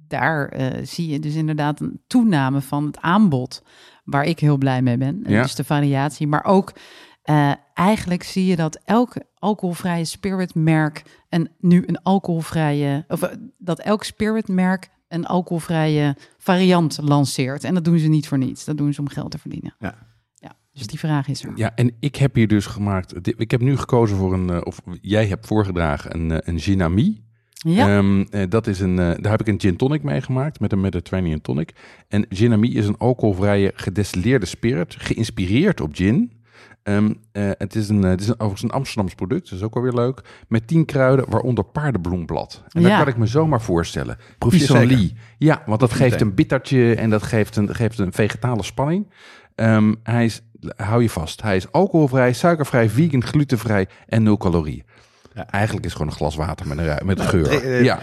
[0.07, 3.63] daar zie je dus inderdaad een toename van het aanbod.
[4.03, 5.23] Waar ik heel blij mee ben.
[5.23, 5.41] En Ja.
[5.41, 6.27] Dus de variatie.
[6.27, 6.73] Maar ook
[7.73, 14.03] eigenlijk zie je dat elk alcoholvrije spiritmerk en nu een alcoholvrije, of eh, dat elk
[14.03, 17.63] spiritmerk een alcoholvrije variant lanceert.
[17.63, 18.65] En dat doen ze niet voor niets.
[18.65, 19.75] Dat doen ze om geld te verdienen.
[19.79, 19.95] Ja.
[20.35, 21.51] ja dus die vraag is er.
[21.55, 23.37] Ja, en ik heb hier dus gemaakt.
[23.39, 26.81] Ik heb nu gekozen voor een, eh, of jij hebt voorgedragen een, eh, een gin
[26.81, 27.27] ami.
[27.51, 30.81] Ja, Ehm, eh, dat is een, daar heb ik een gin tonic meegemaakt met een
[30.81, 31.71] Mediterranean tonic.
[32.07, 36.31] En gin ami is een alcoholvrije gedestilleerde spirit, geïnspireerd op gin.
[36.83, 39.65] Ehm, eh, het is, een, eh, het is een, overigens een Amsterdams product, dat is
[39.65, 40.21] ook wel weer leuk.
[40.47, 42.63] Met tien kruiden, waaronder paardenbloemblad.
[42.69, 42.97] En dat Ja.
[42.97, 44.17] kan ik me zomaar voorstellen.
[44.37, 45.11] Proef je.
[45.37, 49.13] Ja, want dat geeft een bittertje en dat geeft een, geeft een vegetale spanning.
[49.55, 50.41] Ehm, hij is,
[50.75, 54.83] hou je vast, hij is alcoholvrij, suikervrij, vegan, glutenvrij en nul calorieën.
[55.33, 55.47] Ja.
[55.47, 57.63] Eigenlijk is het gewoon een glas water met een, met een geur.
[57.63, 57.99] eh, ja.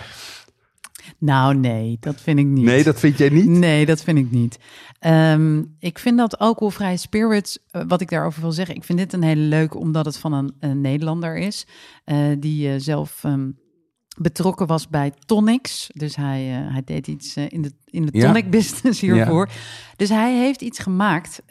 [1.19, 2.65] Nou nee, dat vind ik niet.
[2.65, 3.47] Nee, dat vind jij niet?
[3.47, 4.59] Nee, dat vind ik niet.
[4.99, 9.13] Ehm, ik vind dat alcoholvrije spirits, eh, wat ik daarover wil zeggen, ik vind dit
[9.13, 11.67] een hele leuke, omdat het van een, een Nederlander is,
[12.05, 13.51] eh, die eh, zelf ehm,
[14.19, 15.91] betrokken was bij tonics.
[15.93, 18.27] Dus hij, hij deed iets in de, in de Ja.
[18.27, 19.49] tonic business hiervoor.
[19.97, 21.43] Dus hij heeft iets gemaakt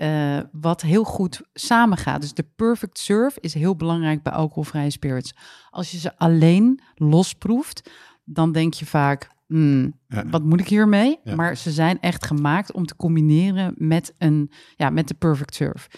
[0.52, 2.22] wat heel goed samengaat.
[2.22, 5.34] Dus de perfect serve is heel belangrijk bij alcoholvrije spirits.
[5.70, 7.90] Als je ze alleen losproeft,
[8.24, 9.94] dan denk je vaak, hmm,
[10.30, 11.20] wat moet ik hiermee?
[11.36, 15.90] Maar ze zijn echt gemaakt om te combineren met, een, ja, met de perfect serve.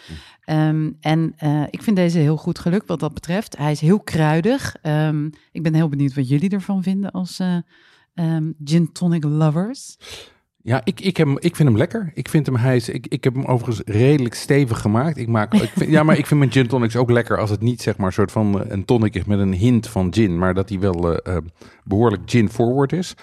[0.42, 3.58] Ehm, en eh, ik vind deze heel goed gelukt wat dat betreft.
[3.58, 4.76] Hij is heel kruidig.
[4.82, 7.58] Ehm, ik ben heel benieuwd wat jullie ervan vinden als eh,
[8.14, 9.98] ehm, gin tonic lovers.
[10.68, 12.12] Ja, ik, ik, heb, hem- ik vind hem lekker.
[12.14, 15.18] Ik vind hem, hij is, ik, ik heb hem overigens redelijk stevig gemaakt.
[15.18, 17.62] Ik maak, ik vind, ja, maar ik vind mijn gin tonics ook lekker als het
[17.62, 20.38] niet zeg maar een soort van eh, een tonic is met een hint van gin,
[20.38, 21.42] maar dat hij wel eh, eh,
[21.84, 23.14] behoorlijk gin forward is.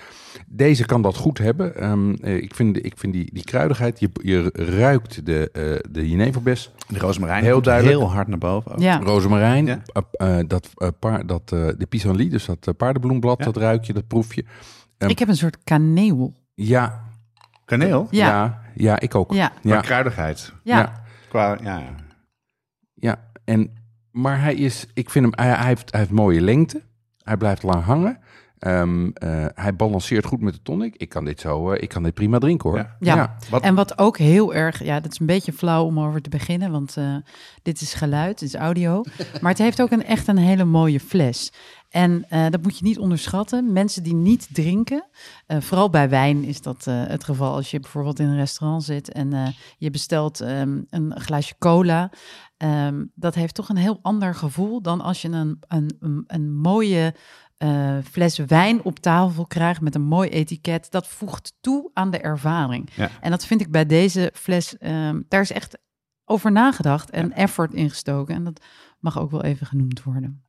[0.46, 1.76] Deze kan dat goed hebben.
[1.76, 6.08] Ehm, eh, ik vind, ik vind die, die kruidigheid, je, je ruikt de, eh de
[6.10, 7.98] jeneverbes, De rozemarijn Heel komt duidelijk.
[7.98, 8.72] heel hard naar boven.
[8.72, 8.78] ook.
[8.80, 10.42] Ja, rozemarijn, Ja.
[10.46, 13.44] dat, paar, dat, eh, de pissenlit, dus dat paardenbloemblad, Ja.
[13.44, 14.44] dat ruik je, dat proef je.
[14.98, 16.34] Ehm, ik heb een soort kaneel.
[16.54, 17.02] Ja,
[17.64, 18.06] Kaneel?
[18.10, 18.26] Ja.
[18.26, 19.32] ja, ja, ik ook.
[19.32, 20.52] Ja, Qua Ja, kruidigheid.
[20.62, 20.78] ja.
[20.78, 21.02] ja.
[21.28, 21.94] Qua, ja, ja.
[22.94, 23.72] Ja, en,
[24.10, 26.82] maar hij is, ik vind hem, hij, hij heeft, hij heeft mooie lengte.
[27.22, 28.18] Hij blijft lang hangen.
[28.58, 30.94] Ehm, eh, hij balanceert goed met de tonic.
[30.96, 32.78] Ik kan dit zo, eh, ik kan dit prima drinken hoor.
[32.78, 32.96] Ja.
[32.98, 33.36] Ja.
[33.50, 36.28] Wat, En wat ook heel erg, ja, dat is een beetje flauw om over te
[36.28, 37.16] beginnen, want eh,
[37.62, 39.02] dit is geluid, dit is audio.
[39.40, 41.52] Maar het heeft ook een, echt een hele mooie fles.
[41.94, 43.72] En eh, dat moet je niet onderschatten.
[43.72, 45.06] Mensen die niet drinken,
[45.46, 47.54] eh, vooral bij wijn is dat eh, het geval.
[47.54, 52.10] Als je bijvoorbeeld in een restaurant zit en je bestelt ehm, een glaasje cola.
[52.56, 56.54] ehm, dat heeft toch een heel ander gevoel dan als je een, een, een, een
[56.54, 57.14] mooie
[58.10, 60.90] fles wijn op tafel krijgt met een mooi etiket.
[60.90, 62.90] Dat voegt toe aan de ervaring.
[62.94, 63.10] Ja.
[63.20, 65.78] En dat vind ik bij deze fles, ehm, daar is echt
[66.24, 68.34] over nagedacht en effort ingestoken.
[68.34, 68.64] En dat
[69.00, 70.43] mag ook wel even genoemd worden.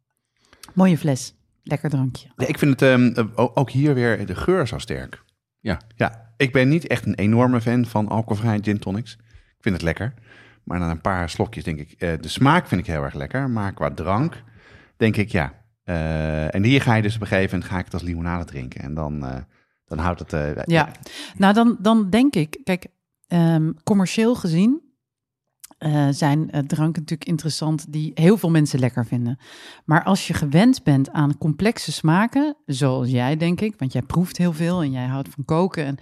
[0.74, 2.28] Mooie fles, lekker drankje.
[2.36, 5.24] Nee, ik vind het ehm, eh, ook hier weer de geur zo sterk.
[5.60, 5.80] Ja.
[5.96, 9.14] Ja, ik ben niet echt een enorme fan van alcoholvrije gin tonics.
[9.32, 10.14] Ik vind het lekker.
[10.64, 13.50] Maar na een paar slokjes denk ik, eh, de smaak vind ik heel erg lekker.
[13.50, 14.44] Maar qua drank
[14.98, 15.54] denk ik, ja.
[15.84, 18.46] eh, en hier ga je dus op een gegeven moment, ga ik het als limonade
[18.46, 18.82] drinken.
[18.82, 19.26] En dan,
[19.86, 20.34] dan houdt het...
[20.34, 20.92] eh, Ja,
[21.38, 22.86] nou dan, dan denk ik, kijk,
[23.28, 24.85] ehm, commercieel gezien
[25.86, 29.40] eh, zijn eh, dranken natuurlijk interessant die heel veel mensen lekker vinden.
[29.86, 34.38] Maar als je gewend bent aan complexe smaken, zoals jij denk ik, want jij proeft
[34.38, 35.98] heel veel en jij houdt van koken, en,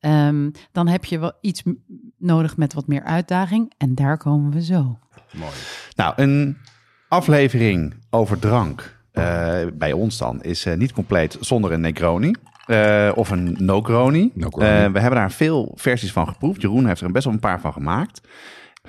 [0.00, 1.62] ehm, dan heb je wel iets
[2.18, 3.72] nodig met wat meer uitdaging.
[3.78, 4.98] En daar komen we zo.
[5.32, 5.52] Mooi.
[5.96, 6.56] Nou, een
[7.08, 12.34] aflevering over drank eh, bij ons dan is eh, niet compleet zonder een Negroni.
[12.66, 14.32] eh, of een No-Groni.
[14.34, 16.60] We hebben daar veel versies van geproefd.
[16.60, 18.20] Jeroen heeft er best wel een paar van gemaakt.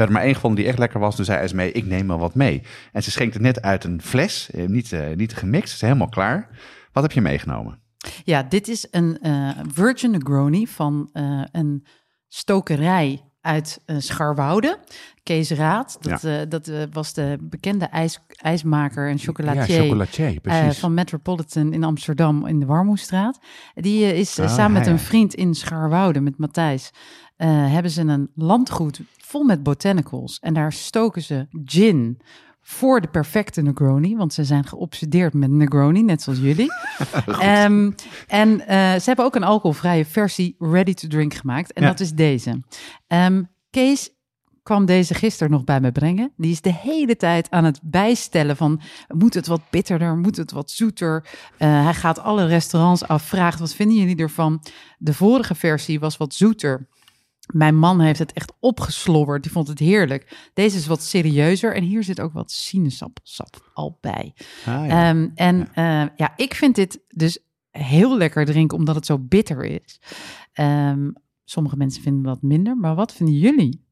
[0.01, 1.15] We er maar één gevonden die echt lekker was.
[1.15, 2.61] Toen zei Esmee, ik neem wel wat mee.
[2.91, 4.49] En ze schenkt het net uit een fles.
[4.51, 6.49] eh, niet, eh, niet gemixt, is helemaal klaar.
[6.91, 7.79] Wat heb je meegenomen?
[8.23, 11.09] Ja, dit is een eh, Virgin Negroni van
[11.51, 11.85] een
[12.27, 14.79] stokerij uit Scharwoude.
[15.23, 19.81] Kees Raad, dat, dat was de bekende ijs, ijsmaker en Ja, chocolatier.
[19.81, 20.79] chocolatier, eh, precies.
[20.79, 23.39] van Metropolitan in Amsterdam in de Warmoestraat.
[23.73, 25.03] Die is Ah, samen met ja, een ja.
[25.03, 26.91] vriend in Scharwoude, met Matthijs,
[27.45, 30.39] hebben ze een landgoed vol met botanicals.
[30.39, 32.19] En daar stoken ze gin
[32.61, 36.71] voor de perfecte Negroni, want ze zijn geobsedeerd met Negroni, net zoals jullie.
[37.25, 37.91] Ehm,
[38.27, 41.73] en eh, ze hebben ook een alcoholvrije versie ready to drink gemaakt.
[41.73, 41.87] En Ja.
[41.87, 42.61] dat is deze.
[43.07, 44.09] Ehm, Kees
[44.63, 46.31] kwam deze gisteren nog bij me brengen.
[46.37, 48.81] Die is de hele tijd aan het bijstellen van...
[49.07, 51.25] moet het wat bitterder, moet het wat zoeter?
[51.57, 54.63] Eh, hij gaat alle restaurants af, vraagt wat vinden jullie ervan?
[54.97, 56.87] De vorige versie was wat zoeter.
[57.53, 59.43] Mijn man heeft het echt opgeslobberd.
[59.43, 60.49] Die vond het heerlijk.
[60.53, 61.75] Deze is wat serieuzer.
[61.75, 64.33] En hier zit ook wat sinaasappelsap al bij.
[64.65, 65.09] Ah, ja.
[65.09, 66.13] Ehm, en ja.
[66.15, 67.39] ja, ik vind dit dus
[67.71, 70.01] heel lekker drinken omdat het zo bitter is.
[70.53, 71.09] Ehm,
[71.43, 72.77] sommige mensen vinden dat minder.
[72.77, 73.85] Maar wat vinden jullie?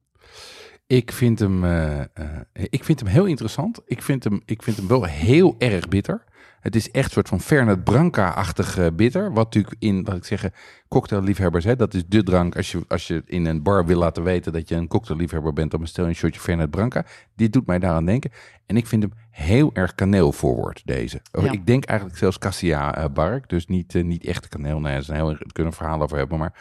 [0.87, 2.05] Ik vind hem, uh, uh,
[2.53, 3.81] ik vind hem heel interessant.
[3.85, 6.23] Ik vind hem, ik vind hem wel heel erg bitter.
[6.59, 9.33] Het is echt een soort van Fernet Branca-achtig uh, bitter.
[9.33, 10.53] Wat natuurlijk in, laat ik zeggen,
[10.87, 12.55] cocktailliefhebbers, hè, dat is de drank.
[12.55, 15.71] Als je, als je in een bar wil laten weten dat je een cocktailliefhebber bent,
[15.71, 17.05] dan bestel je een shotje Fernet Branca.
[17.35, 18.31] Dit doet mij daaraan denken.
[18.65, 21.21] En ik vind hem heel erg kaneelvoorwoord, deze.
[21.31, 21.51] Ja.
[21.51, 24.79] Ik denk eigenlijk zelfs cassia-bark, dus niet, uh, niet echt kaneel.
[24.79, 26.37] Nee, een heel, daar kunnen verhaal over hebben.
[26.37, 26.53] Maar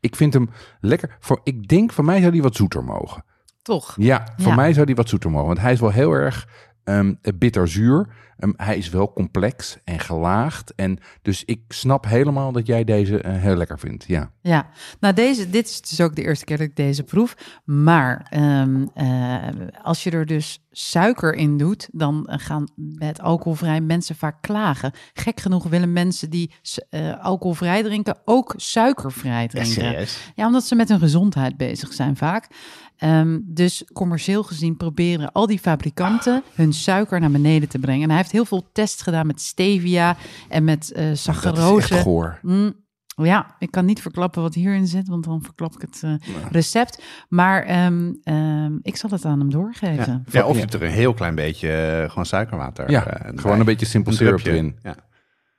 [0.00, 1.16] ik vind hem lekker.
[1.20, 3.24] Voor, ik denk, van mij zou die wat zoeter mogen.
[3.62, 3.94] Toch?
[3.98, 4.54] Ja, voor Ja.
[4.54, 5.46] mij zou die wat zoeter mogen.
[5.46, 6.48] Want hij is wel heel erg
[6.86, 8.08] ehm bitterzuur.
[8.36, 10.74] Ehm, hij is wel complex en gelaagd.
[10.74, 14.04] En dus ik snap helemaal dat jij deze eh, heel lekker vindt.
[14.06, 14.30] Ja.
[14.40, 14.68] Ja,
[15.00, 17.60] nou deze, dit is dus ook de eerste keer dat ik deze proef.
[17.64, 19.44] Maar ehm, eh,
[19.82, 24.92] als je er dus suiker in doet, dan gaan met alcoholvrij mensen vaak klagen.
[25.12, 26.50] Gek genoeg willen mensen die
[26.90, 30.06] eh, alcoholvrij drinken ook suikervrij drinken.
[30.34, 32.48] Ja, omdat ze met hun gezondheid bezig zijn vaak.
[32.96, 38.02] Ehm, dus commercieel gezien proberen al die fabrikanten hun suiker naar beneden te brengen.
[38.02, 40.16] En hij heeft heel veel tests gedaan met stevia
[40.48, 41.94] en met eh Dat is saccharose.
[41.94, 42.38] echt goor.
[42.42, 42.72] Mm,
[43.22, 46.12] ja, ik kan niet verklappen wat hierin zit, want dan verklap ik het eh,
[46.50, 47.02] recept.
[47.28, 50.12] Maar ehm, ehm, ik zal het aan hem doorgeven.
[50.12, 50.40] Ja.
[50.40, 52.90] Ja, of je hebt er een heel klein beetje eh, gewoon suikerwater.
[52.90, 53.58] Ja, eh, gewoon bij.
[53.58, 54.78] een beetje simple Een syrup erin.
[54.82, 54.96] Ja.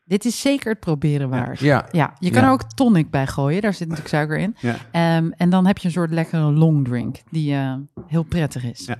[0.07, 1.59] Dit is zeker het proberen waard.
[1.59, 2.47] Ja, Ja, je kan Ja.
[2.47, 3.61] er ook tonic bij gooien.
[3.61, 4.55] Daar zit natuurlijk suiker in.
[4.59, 4.75] Ja.
[4.91, 7.73] Ehm, en dan heb je een soort lekkere long drink die eh,
[8.07, 8.85] heel prettig is.
[8.85, 8.97] Ja.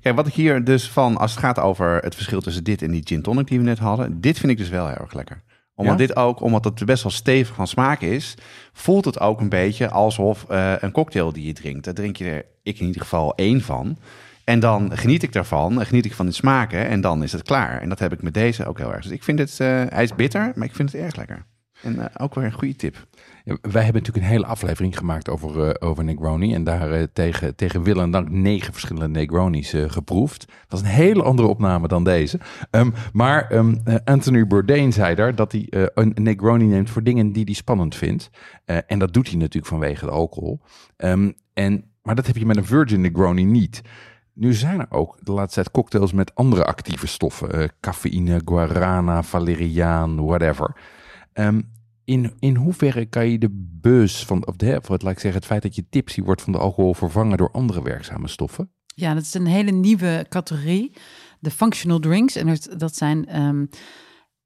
[0.00, 2.90] Kijk, wat ik hier dus van, als het gaat over het verschil tussen dit en
[2.90, 5.42] die gin tonic die we net hadden, dit vind ik dus wel heel erg lekker.
[5.74, 6.06] Omdat Ja?
[6.06, 8.34] dit ook, omdat het best wel stevig van smaak is,
[8.72, 11.84] voelt het ook een beetje alsof eh, een cocktail die je drinkt.
[11.84, 13.98] Daar drink je er, ik in ieder geval, één van.
[14.48, 17.80] En dan geniet ik daarvan, geniet ik van de smaken en dan is het klaar.
[17.80, 19.02] En dat heb ik met deze ook heel erg.
[19.02, 21.46] Dus ik vind het, eh, hij is bitter, maar ik vind het erg lekker.
[21.82, 23.06] En eh, ook weer een goede tip.
[23.44, 26.54] Wij hebben natuurlijk een hele aflevering gemaakt over, eh, over Negroni.
[26.54, 30.52] En daar tegen, tegen wil en dank negen verschillende Negronis geproefd.
[30.68, 32.40] Dat is een hele andere opname dan deze.
[32.70, 37.32] Ehm, maar ehm, eh, Anthony Bourdain zei daar dat hij een Negroni neemt voor dingen
[37.32, 38.30] die hij spannend vindt.
[38.64, 40.60] En dat doet hij natuurlijk vanwege de alcohol.
[40.96, 43.82] Ehm, en, maar dat heb je met een Virgin Negroni niet.
[44.38, 47.52] Nu zijn er ook de laatste tijd cocktails met andere actieve stoffen.
[47.52, 50.76] eh, cafeïne, guarana, valeriaan, whatever.
[51.32, 51.60] Ehm,
[52.04, 53.48] in, in hoeverre kan je de
[53.80, 56.42] bus van, of, de, of het, laat ik zeggen, het feit dat je tipsy wordt
[56.42, 58.70] van de alcohol vervangen door andere werkzame stoffen?
[58.94, 60.92] Ja, dat is een hele nieuwe categorie.
[61.40, 62.36] De functional drinks.
[62.36, 63.64] En dat- dat zijn ehm,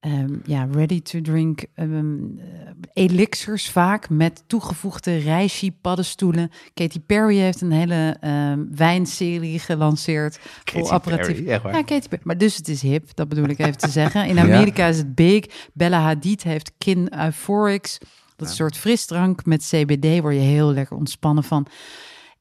[0.02, 2.44] ehm, ja, ready-to-drink ehm, eh,
[2.92, 6.50] elixirs vaak met toegevoegde reishi paddenstoelen.
[6.74, 10.38] Katy Perry heeft een hele ehm, wijnserie gelanceerd.
[10.64, 11.36] vol Katy apparatief.
[11.36, 11.74] Perry, echt waar?
[11.74, 12.22] Ja, Katy Perry.
[12.24, 14.26] Maar dus het is hip, dat bedoel ik even te zeggen.
[14.26, 15.44] In Amerika is het big.
[15.72, 17.98] Bella Hadid heeft Kin Euphorics.
[18.36, 21.66] Dat soort frisdrank met CBD, waar je heel lekker ontspannen van.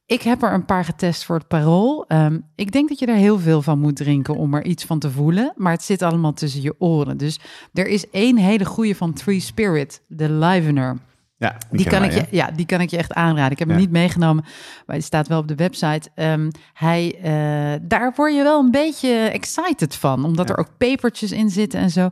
[0.06, 2.04] Ik heb er een paar getest voor het parool.
[2.08, 4.98] Ehm, ik denk dat je er heel veel van moet drinken om er iets van
[4.98, 5.52] te voelen.
[5.56, 7.16] Maar het zit allemaal tussen je oren.
[7.16, 7.40] Dus
[7.72, 10.98] er is één hele goede van Three Spirit, de Livener.
[11.36, 13.52] Ja, Die kan, ik je, ja, die kan ik je echt aanraden.
[13.52, 13.82] Ik heb hem Ja.
[13.82, 14.44] niet meegenomen,
[14.86, 16.10] maar die staat wel op de website.
[16.14, 20.54] Ehm, hij, eh, daar word je wel een beetje excited van, omdat Ja.
[20.54, 22.08] er ook pepertjes in zitten en zo.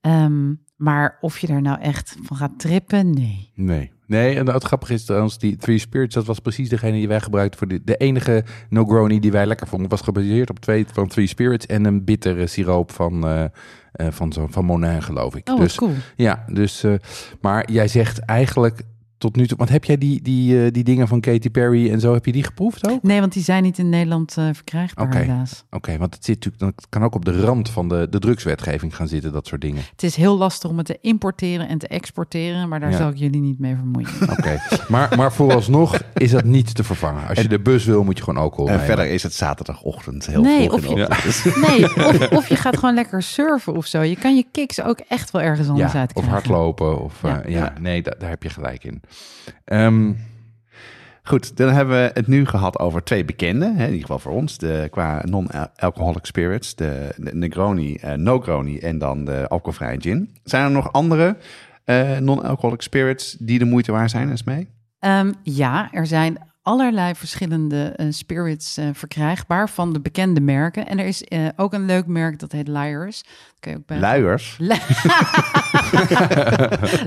[0.00, 3.52] Ehm, maar of je er nou echt van gaat trippen, nee.
[3.54, 3.92] Nee.
[4.08, 7.20] Nee, en het grappige is trouwens, die Three Spirits, dat was precies degene die wij
[7.20, 9.88] gebruikten voor de, de enige Negroni die wij lekker vonden.
[9.88, 13.44] Was gebaseerd op twee van Three Spirits en een bittere siroop van, eh
[13.98, 15.48] eh, van, zo, van Monin, geloof ik.
[15.48, 15.92] Oh, dus, cool.
[16.16, 16.92] Ja, dus, eh,
[17.40, 18.82] maar jij zegt eigenlijk
[19.18, 22.00] tot nu toe, want heb jij die, die, eh, die dingen van Katy Perry en
[22.00, 23.02] zo, heb je die geproefd ook?
[23.02, 25.16] Nee, want die zijn niet in Nederland eh, verkrijgbaar, Oké.
[25.18, 25.64] helaas.
[25.70, 28.96] Oké, want het zit natuurlijk, dat kan ook op de rand van de, de drugswetgeving
[28.96, 29.82] gaan zitten, dat soort dingen.
[29.90, 32.96] Het is heel lastig om het te importeren en te exporteren, maar daar Ja.
[32.96, 34.08] zal ik jullie niet mee vermoeien.
[34.38, 37.28] Oké, maar, maar vooralsnog is dat niet te vervangen.
[37.28, 38.86] Als je de bus wil, moet je gewoon alcohol En nemen.
[38.86, 41.16] verder is het zaterdagochtend heel Nee, vroeg of je-.
[41.24, 44.00] Dus- Nee, of, of je gaat gewoon lekker surfen of zo.
[44.00, 47.02] Je kan je kicks ook echt wel ergens anders Ja, uit of hardlopen.
[47.04, 47.28] Of, Ja.
[47.28, 49.00] ja, ja nee, da- daar heb je gelijk in.
[49.64, 50.12] Ehm,
[51.28, 54.32] Goed, dan hebben we het nu gehad over twee bekende, hè, in ieder geval voor
[54.32, 60.36] ons, de, qua non-alcoholic spirits, de, de Negroni, eh No-Groni en dan de alcoholvrije gin.
[60.44, 61.36] Zijn er nog andere
[61.84, 64.68] eh, non-alcoholic spirits die de moeite waard zijn, eens mee?
[64.98, 70.86] Ehm, ja, er zijn allerlei verschillende eh, spirits eh, verkrijgbaar van de bekende merken.
[70.86, 73.22] En er is eh, ook een leuk merk dat heet Liars.
[73.60, 73.98] Kun je ook bij...
[73.98, 74.56] Luiers.
[74.58, 74.80] Li-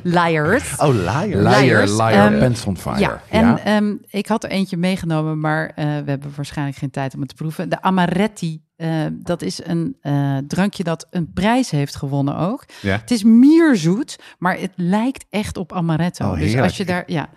[0.17, 0.75] Liars.
[0.77, 1.27] Oh, liar.
[1.27, 2.99] Liar, Liars, liar, ehm, pants on fire.
[2.99, 7.13] Ja, en ehm, ik had er eentje meegenomen, maar eh, we hebben waarschijnlijk geen tijd
[7.13, 7.69] om het te proeven.
[7.69, 12.65] De Amaretti, eh, dat is een eh, drankje dat een prijs heeft gewonnen ook.
[12.81, 12.97] Ja.
[12.97, 16.31] Het is mierzoet, maar het lijkt echt op amaretto.
[16.31, 17.29] Oh, dus als je daar, ja.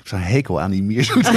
[0.00, 1.32] Ik heb zo'n hekel aan die mierzoete.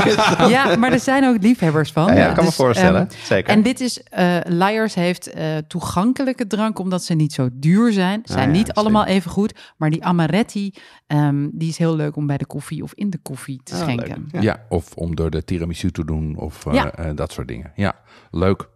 [0.54, 2.14] ja, maar er zijn ook liefhebbers van.
[2.14, 3.00] Ja, kan me Dus, voorstellen.
[3.08, 3.52] ehm, Zeker.
[3.52, 8.20] En dit is, eh Liars heeft eh, toegankelijke drank, omdat ze niet zo duur zijn.
[8.24, 10.72] Zijn Ah ja, niet allemaal even goed, maar die Amaretti,
[11.06, 13.80] ehm, die is heel leuk om bij de koffie of in de koffie te Ah,
[13.80, 14.28] schenken.
[14.40, 14.64] Ja.
[14.68, 16.92] of om door de tiramisu te doen of eh, Ja.
[16.94, 17.72] eh, dat soort dingen.
[17.74, 17.94] Ja,
[18.30, 18.68] leuk.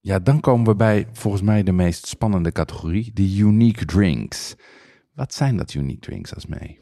[0.00, 4.54] Ja, dan komen we bij volgens mij de meest spannende categorie, de unique drinks.
[5.14, 6.78] Wat zijn dat unique drinks als mee?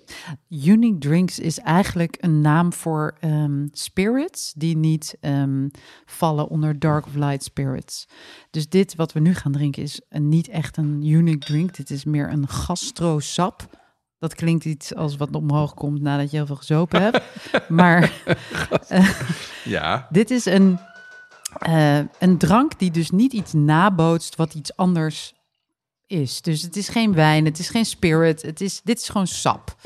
[0.48, 5.68] Unique Drinks is eigenlijk een naam voor ehm, spirits die niet ehm,
[6.04, 8.08] vallen onder Dark of Light spirits.
[8.50, 11.76] Dus dit wat we nu gaan drinken is een, niet echt een unique drink.
[11.76, 13.76] Dit is meer een gastrosap.
[14.18, 17.22] Dat klinkt iets als wat omhoog komt nadat je heel veel gezopen hebt.
[17.68, 18.12] Maar
[19.64, 20.06] Ja.
[20.10, 20.78] dit is een,
[21.58, 25.34] eh, een drank die dus niet iets nabootst wat iets anders
[26.08, 26.42] is.
[26.42, 29.76] Dus het is geen wijn, het is geen spirit, het is, dit is gewoon sap.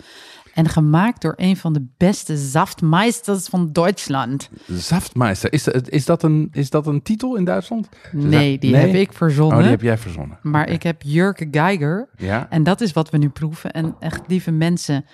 [0.54, 4.50] En gemaakt door een van de beste zaftmeisters van Duitsland.
[4.66, 7.88] Zaftmeister, is is, dat een, is dat een titel in Duitsland?
[8.12, 8.80] Nee, die Nee?
[8.80, 9.56] heb ik verzonnen.
[9.56, 10.38] Oh, die heb jij verzonnen.
[10.42, 12.08] Maar ik heb Jurke Geiger.
[12.16, 12.46] Ja?
[12.50, 13.72] En dat is wat we nu proeven.
[13.72, 15.04] En echt, lieve mensen,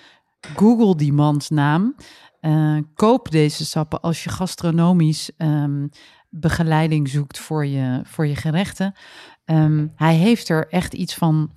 [0.55, 1.95] google die mans naam.
[2.39, 5.87] Eh, koop deze sappen als je gastronomisch ehm,
[6.29, 8.93] begeleiding zoekt voor je, voor je gerechten.
[9.49, 11.51] Ehm, hij heeft er echt iets van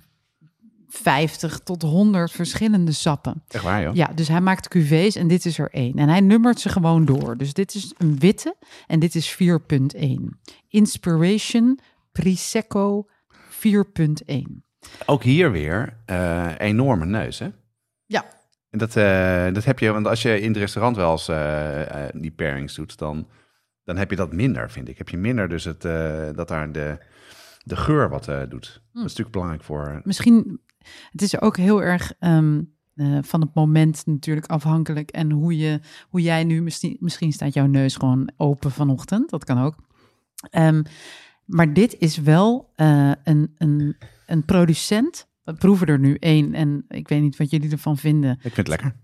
[0.87, 3.43] 50 tot 100 verschillende sappen.
[3.47, 3.95] Echt waar, joh.
[3.95, 5.97] Ja, dus hij maakt cuvées en dit is er één.
[5.97, 7.37] En hij nummert ze gewoon door.
[7.37, 8.55] Dus dit is een witte
[8.87, 10.39] en dit is 4.1.
[10.67, 11.79] Inspiration
[12.11, 13.07] Prisecco
[13.49, 14.63] 4.1.
[15.05, 17.47] Ook hier weer eh, enorme neus, hè?
[18.05, 18.25] Ja.
[18.69, 22.05] En dat, eh, dat heb je, want als je in het restaurant wel eens eh,
[22.13, 23.27] die pairings doet, dan,
[23.83, 24.97] dan heb je dat minder, vind ik.
[24.97, 25.81] Heb je minder dus het,
[26.35, 26.97] dat daar de,
[27.63, 28.81] de geur wat eh, doet.
[28.91, 30.01] Dat is natuurlijk belangrijk voor...
[30.03, 30.59] Misschien,
[31.11, 32.61] het is ook heel erg ehm,
[32.95, 35.11] eh, van het moment natuurlijk afhankelijk.
[35.11, 39.29] En hoe, je, hoe jij nu, misschien, misschien staat jouw neus gewoon open vanochtend.
[39.29, 39.75] Dat kan ook.
[40.49, 40.83] Ehm,
[41.45, 45.27] maar dit is wel eh, een, een, een producent.
[45.43, 48.31] We proeven er nu één en ik weet niet wat jullie ervan vinden.
[48.31, 48.95] Ik vind het lekker.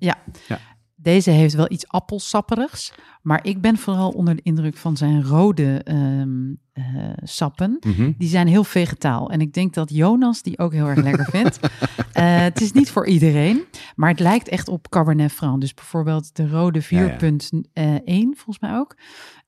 [1.01, 5.83] Deze heeft wel iets appelsapperigs, maar ik ben vooral onder de indruk van zijn rode
[5.83, 6.83] ehm, eh,
[7.23, 7.77] sappen.
[7.81, 8.11] Mhm.
[8.17, 9.29] Die zijn heel vegetaal.
[9.31, 11.59] En ik denk dat Jonas die ook heel erg lekker vindt.
[12.13, 13.63] Eh, het is niet voor iedereen,
[13.95, 15.61] maar het lijkt echt op Cabernet Franc.
[15.61, 18.01] Dus bijvoorbeeld de rode 4.1, Ja,
[18.33, 18.97] volgens mij ook.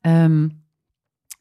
[0.02, 0.50] Ehm,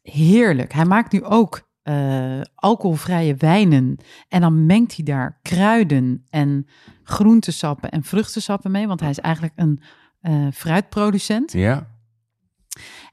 [0.01, 0.73] heerlijk.
[0.73, 3.97] Hij maakt nu ook eh, alcoholvrije wijnen.
[4.27, 6.67] En dan mengt hij daar kruiden en
[7.03, 8.87] groentesappen en vruchtensappen mee.
[8.87, 9.81] Want hij is eigenlijk een
[10.21, 11.51] eh, fruitproducent.
[11.51, 11.87] Ja?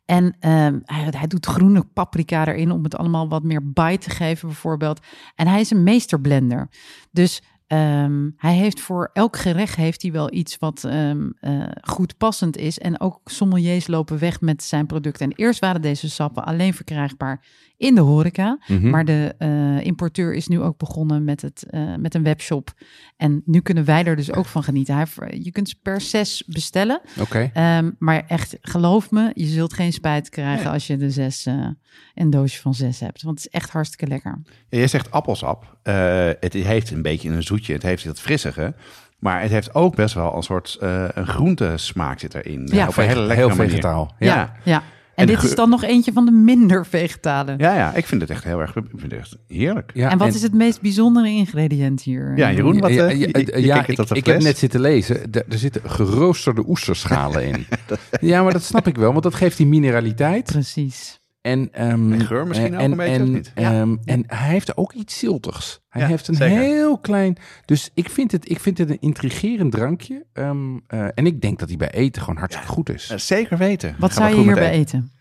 [0.05, 4.11] En ehm, hij, hij doet groene paprika erin om het allemaal wat meer bite te
[4.11, 5.01] geven, bijvoorbeeld.
[5.35, 6.69] En hij is een meesterblender.
[7.11, 12.17] Dus ehm, hij heeft voor elk gerecht heeft hij wel iets wat ehm, eh, goed
[12.17, 12.79] passend is.
[12.79, 15.31] En ook sommeliers lopen weg met zijn producten.
[15.31, 17.47] En eerst waren deze sappen alleen verkrijgbaar
[17.79, 18.59] in de horeca.
[18.67, 18.91] Mhm.
[18.91, 22.71] Maar de eh, importeur is nu ook begonnen met, het, eh, met een webshop.
[23.17, 24.95] En nu kunnen wij er dus ook van genieten.
[24.95, 27.01] Hij, heeft- je kunt ze per zes bestellen.
[27.21, 27.51] Oké.
[27.53, 31.67] Ehm, maar echt, geloof me, je zult geen spijt krijgen als je de zes, eh,
[32.15, 33.23] een doosje van zes hebt.
[33.23, 34.39] Want het is echt hartstikke lekker.
[34.69, 35.77] Ja, je zegt appelsap.
[35.83, 37.73] Eh, het heeft een beetje een zoetje.
[37.73, 38.75] Het heeft dat frissige.
[39.19, 42.69] Maar het heeft ook best wel een soort uh, een groentesmaak zit erin.
[42.73, 43.71] Ja, op een hele lekkere Heel manier.
[43.71, 44.15] vegetaal.
[44.19, 44.53] Ja, Ja.
[44.65, 44.83] ja.
[45.21, 47.55] En, dit is dan nog eentje van de minder vegetale.
[47.57, 48.77] Ja, ja, ik vind het echt heel erg.
[48.77, 49.91] Ik vind het echt heerlijk.
[49.95, 52.33] Ja, en wat is het meest bijzondere ingrediënt hier?
[52.37, 55.17] Ja, Jeroen, wat, ja, ja, je- je- je ja, kijkt ik, heb net zitten lezen.
[55.33, 57.67] Er, er zitten geroosterde oesterschalen in.
[58.21, 60.45] ja, maar dat snap ik wel, want dat geeft die mineraliteit.
[60.45, 61.18] Precies.
[61.49, 63.53] En, ehm, En geur misschien eh, ook een beetje, en, of niet?
[63.55, 65.81] ehm, En hij heeft ook iets ziltigs.
[65.89, 66.59] Hij Ja, heeft een zeker.
[66.59, 67.37] heel klein...
[67.65, 70.25] Dus ik vind het, ik vind het een intrigerend drankje.
[70.33, 73.07] Ehm, eh, en ik denk dat hij bij eten gewoon hartstikke goed is.
[73.17, 73.97] Zeker weten.
[73.99, 74.79] Wat zou je hierbij meteen.
[74.81, 75.13] eten?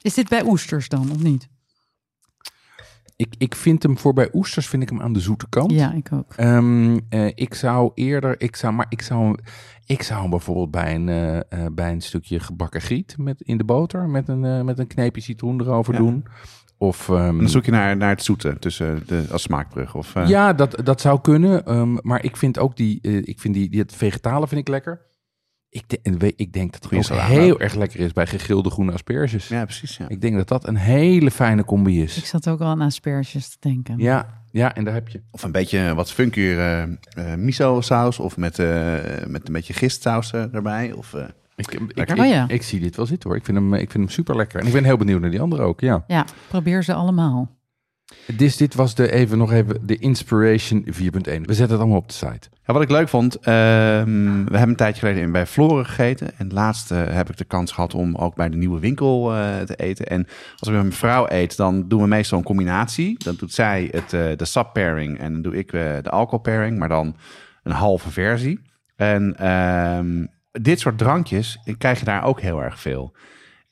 [0.00, 1.48] Is dit bij oesters dan, of niet?
[3.16, 5.70] Ik, ik vind hem voor bij oesters vind ik hem aan de zoete kant.
[5.72, 6.32] Ja, ik ook.
[6.36, 9.36] Ehm, eh, ik zou eerder, ik zou, maar ik zou, hem-
[9.86, 11.42] ik zou hem bijvoorbeeld bij een, eh, eh,
[11.72, 15.22] bij een stukje gebakken griet met, in de boter met een, eh, met een kneepje
[15.22, 15.98] citroen erover Ja.
[15.98, 16.24] doen.
[16.78, 19.94] Of, ehm, dan zoek je naar, naar het zoete tussen de, als smaakbrug.
[19.94, 21.64] Of, eh, ja, dat, dat zou kunnen.
[21.66, 25.00] ehm, maar ik vind ook die, ik vind die, die, het vegetale vind ik lekker.
[25.74, 25.84] Ik,
[26.20, 27.58] de- ik denk dat het ook heel ook.
[27.60, 29.48] erg lekker is bij gegrilde groene asperges.
[29.48, 29.96] Ja, precies.
[29.96, 30.08] Ja.
[30.08, 32.28] Ik denk dat dat een hele fijne combi Ik is.
[32.28, 33.98] zat ook al aan asperges te denken.
[33.98, 35.20] Ja, ja, en daar heb je.
[35.30, 36.60] Of een beetje wat funkier
[37.14, 38.92] eh, miso saus of met, eh,
[39.26, 40.92] met een beetje gistsaus erbij.
[40.92, 41.24] Of, eh,
[41.56, 42.48] Ik, ik, ik, Oh ja.
[42.48, 43.38] ik zie dit wel zitten hoor.
[43.38, 44.60] Ik vind hem, ik vind hem super lekker.
[44.60, 45.80] En ik ben heel benieuwd naar die andere ook.
[45.80, 46.04] Ja.
[46.06, 47.50] Ja, probeer ze allemaal.
[48.36, 50.92] Dus dit was de, even nog even de Inspiration 4.1.
[51.22, 52.48] We zetten het allemaal op de site.
[52.66, 56.38] Ja, wat ik leuk vond, ehm, we hebben een tijdje geleden bij Floren gegeten.
[56.38, 59.60] En laatst eh, heb ik de kans gehad om ook bij de nieuwe winkel eh,
[59.60, 60.06] te eten.
[60.06, 60.26] En
[60.56, 63.24] als ik met mijn vrouw eet, dan doen we meestal een combinatie.
[63.24, 66.78] Dan doet zij het, eh, de sub pairing en dan doe ik de alcohol pairing,
[66.78, 67.16] maar dan
[67.62, 68.60] een halve versie.
[68.96, 73.14] En ehm, dit soort drankjes krijg je daar ook heel erg veel.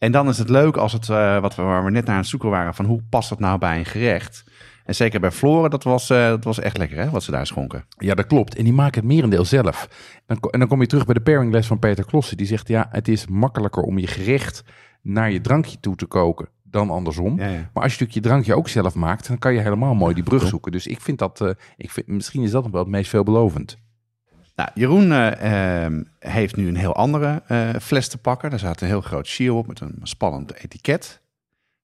[0.02, 2.20] En dan is het leuk als het, eh, wat we, waar we net naar aan
[2.20, 4.44] het zoeken waren, van hoe past dat nou bij een gerecht?
[4.84, 7.46] En zeker bij Floren, dat was, eh, dat was echt lekker hè, wat ze daar
[7.46, 7.84] schonken.
[7.88, 8.56] Ja, dat klopt.
[8.56, 9.88] En die maken het merendeel zelf.
[10.26, 12.36] En, dan kom je terug bij de pairingles van Peter Klossen.
[12.36, 14.64] Die zegt, ja, het is makkelijker om je gerecht
[15.02, 17.38] naar je drankje toe te koken dan andersom.
[17.38, 17.50] Ja, ja.
[17.50, 20.24] Maar als je natuurlijk je drankje ook zelf maakt, dan kan je helemaal mooi die
[20.24, 20.72] brug zoeken.
[20.72, 23.76] Dus ik vind dat, eh, ik vind, misschien is dat nog wel het meest veelbelovend.
[24.54, 28.50] Nou, Jeroen eh, ehm, heeft nu een heel andere eh, fles te pakken.
[28.50, 31.20] Daar staat een heel groot shield op met een spannend etiket.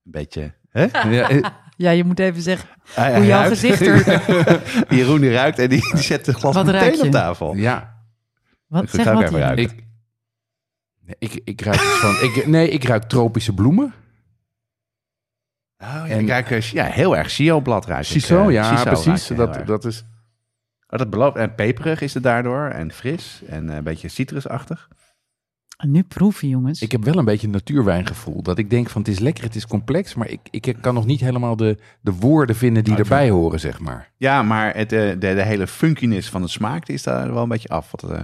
[0.05, 0.55] Een beetje...
[0.71, 0.87] Hè?
[1.11, 1.45] Ja, eh,
[1.77, 3.49] Ja, je moet even zeggen hoe jouw ruikt.
[3.49, 4.23] gezicht er...
[4.97, 7.55] Jeroen die ruikt en die, die zet het glas Wat meteen op tafel.
[7.55, 7.97] ja,
[8.67, 9.61] Wat, Ik zeg ga wat ruikt.
[9.61, 9.85] ik,
[11.01, 13.95] nee, ik, ik ruik van, ik, nee, ik ruik tropische bloemen.
[15.79, 19.27] Oh, ja, En- ik ruik ja, heel erg Shio-blad ruik ik, Ciso, ja, precies.
[19.27, 20.05] Dat, dat is...
[20.89, 21.37] Oh, dat belooft.
[21.37, 22.65] En peperig is het daardoor.
[22.67, 23.43] En fris.
[23.47, 24.89] En eh, een beetje citrusachtig.
[25.77, 26.83] En nu proeven, jongens.
[26.83, 28.43] Ik heb wel een beetje een natuurwijngevoel.
[28.43, 31.07] Dat ik denk van het is lekker, het is complex, maar ik, ik kan nog
[31.07, 34.13] niet helemaal de, de woorden vinden die erbij horen, zeg maar.
[34.17, 37.49] Ja, maar het, eh, de, de hele funkiness van de smaak is daar wel een
[37.49, 37.91] beetje af.
[37.91, 38.23] Wat, eh,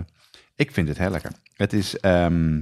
[0.55, 1.33] ik vind het heel lekker.
[1.55, 1.99] Het is...
[2.01, 2.61] ehm,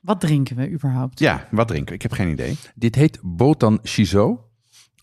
[0.00, 1.18] Wat drinken we überhaupt?
[1.18, 1.88] ja, wat drinken?
[1.88, 1.94] we?
[1.94, 2.56] Ik heb geen idee.
[2.74, 4.49] Dit heet Botan Chiso.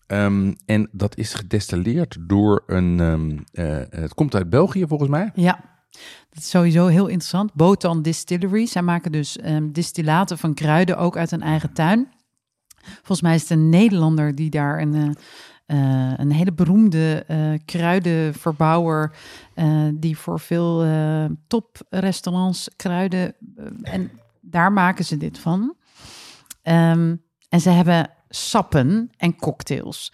[0.08, 3.00] Ehm, en dat is gedestilleerd door een.
[3.00, 5.30] ehm, eh, het komt uit België volgens mij.
[5.34, 5.60] Ja,
[6.30, 7.54] dat is sowieso heel interessant.
[7.54, 8.66] Botan Distillery.
[8.66, 12.08] Zij maken dus ehm, distillaten van kruiden ook uit een eigen tuin.
[12.84, 15.08] Volgens mij is het een Nederlander die daar een, eh,
[15.66, 17.24] eh, een hele beroemde
[17.64, 19.16] kruidenverbouwer...
[19.94, 20.86] die voor veel
[21.46, 23.34] toprestaurants kruiden...
[23.82, 25.76] en daar maken ze dit van.
[26.62, 30.12] En ze hebben sappen en cocktails.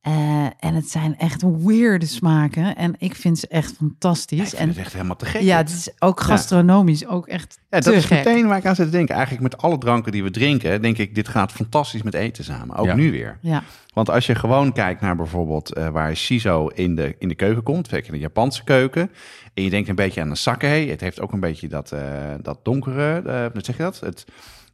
[0.00, 2.76] Eh, en het zijn echt weirde smaken.
[2.76, 4.38] En ik vind ze echt fantastisch.
[4.38, 5.40] ik vind en het echt helemaal te gek.
[5.42, 8.24] ja, het is ook gastronomisch ook echt Ja, te dat is gek.
[8.24, 9.14] meteen waar ik aan zit te denken.
[9.14, 12.76] Eigenlijk met alle dranken die we drinken, denk ik, dit gaat fantastisch met eten samen.
[12.76, 12.94] Ook Ja.
[12.94, 13.38] nu weer.
[13.40, 13.62] Ja,
[13.94, 17.62] Want als je gewoon kijkt naar bijvoorbeeld eh, waar shiso in de, in de keuken
[17.62, 19.10] komt, zeker in de Japanse keuken,
[19.54, 22.34] en je denkt een beetje aan een sake, het heeft ook een beetje dat, eh,
[22.42, 23.20] dat donkere,
[23.52, 24.00] hoe zeg je dat?
[24.00, 24.24] Het,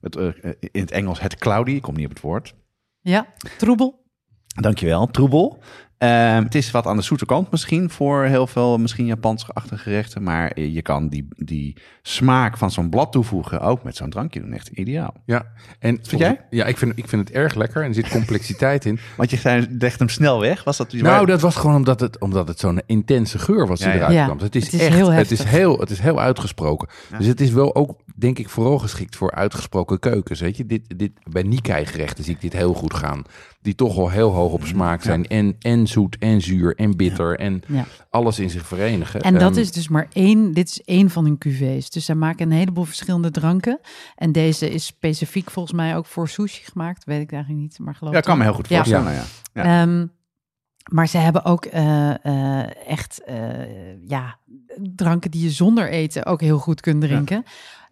[0.00, 0.16] het,
[0.70, 2.54] in het Engels het cloudy, ik kom niet op het woord.
[3.02, 3.26] Ja,
[3.58, 4.00] troebel.
[4.46, 5.62] Dankjewel, troebel.
[6.02, 10.22] Ehm, het is wat aan de zoete kant misschien voor heel veel misschien Japansachtige gerechten,
[10.22, 14.52] maar je kan die, die smaak van zo'n blad toevoegen ook met zo'n drankje doen.
[14.52, 15.14] Echt ideaal.
[15.26, 15.46] Ja,
[15.78, 16.40] en Vind jij?
[16.50, 18.98] Ja, ik vind, ik vind het erg lekker en er zit complexiteit in.
[19.16, 20.64] Want je zei, legt hem snel weg.
[20.64, 23.88] Was dat Nou, dat was gewoon omdat het, omdat het zo'n intense geur was die
[23.88, 24.00] Ja, ja.
[24.00, 24.38] eruit Ja, kwam.
[24.38, 26.88] Het is, het is echt, heel het is heel, het is heel uitgesproken.
[27.18, 30.40] Dus het is wel ook, denk ik, vooral geschikt voor uitgesproken keukens.
[30.40, 33.22] Weet je, dit, dit, bij Nikkei gerechten zie ik dit heel goed gaan.
[33.62, 35.26] Die toch wel heel hoog op smaak zijn.
[35.26, 37.38] En, en zoet, en zuur, en bitter.
[37.38, 37.84] En Ja.
[38.10, 39.20] alles in zich verenigen.
[39.20, 41.90] En dat Ehm, is dus maar één, dit is één van hun cuvées.
[41.90, 43.80] Dus zij maken een heleboel verschillende dranken.
[44.16, 47.04] En deze is specifiek volgens mij ook voor sushi gemaakt.
[47.04, 48.76] Weet ik eigenlijk niet, maar geloof Ja, ik kan me heel goed Ja.
[48.76, 49.12] voorstellen.
[49.12, 49.22] Ja.
[49.52, 49.82] Ja.
[49.82, 50.06] Ehm,
[50.92, 54.38] maar ze hebben ook eh, eh, echt eh, ja,
[54.94, 57.44] dranken die je zonder eten ook heel goed kunt drinken.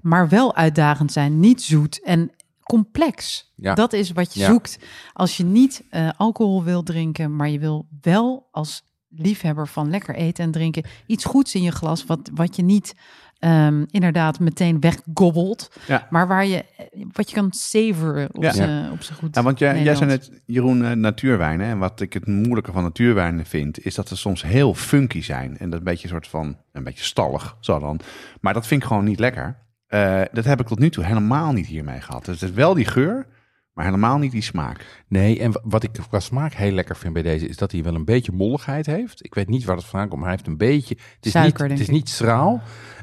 [0.02, 2.30] Maar wel uitdagend zijn, niet zoet en
[2.62, 3.50] complex.
[3.56, 3.74] Ja.
[3.74, 4.46] Dat is wat je Ja.
[4.46, 4.78] zoekt
[5.12, 10.14] als je niet eh, alcohol wil drinken, maar je wil wel als liefhebber van lekker
[10.14, 12.94] eten en drinken iets goeds in je glas, wat, wat je niet
[13.38, 16.06] ehm, inderdaad meteen weggobbelt, Ja.
[16.10, 16.64] maar waar je
[17.12, 18.52] wat je kan savoren op Ja.
[18.52, 19.34] zijn goed.
[19.34, 21.66] Ja, want jij, jij zei net, Jeroen, eh, natuurwijnen.
[21.66, 25.58] En wat ik het moeilijke van natuurwijnen vind, is dat ze soms heel funky zijn.
[25.58, 28.00] En dat een beetje een soort van, een beetje stallig, zo dan.
[28.40, 29.56] Maar dat vind ik gewoon niet lekker.
[29.90, 32.24] Eh, dat heb ik tot nu toe helemaal niet hiermee gehad.
[32.24, 33.26] Dus het is wel die geur,
[33.72, 35.02] maar helemaal niet die smaak.
[35.08, 37.48] Nee, en wa- wat ik qua smaak heel lekker vind bij deze...
[37.48, 39.24] is dat hij wel een beetje molligheid heeft.
[39.24, 40.96] Ik weet niet waar het vandaan komt, maar hij heeft een beetje...
[41.16, 42.60] Het is, Suiker, niet, het is niet schraal.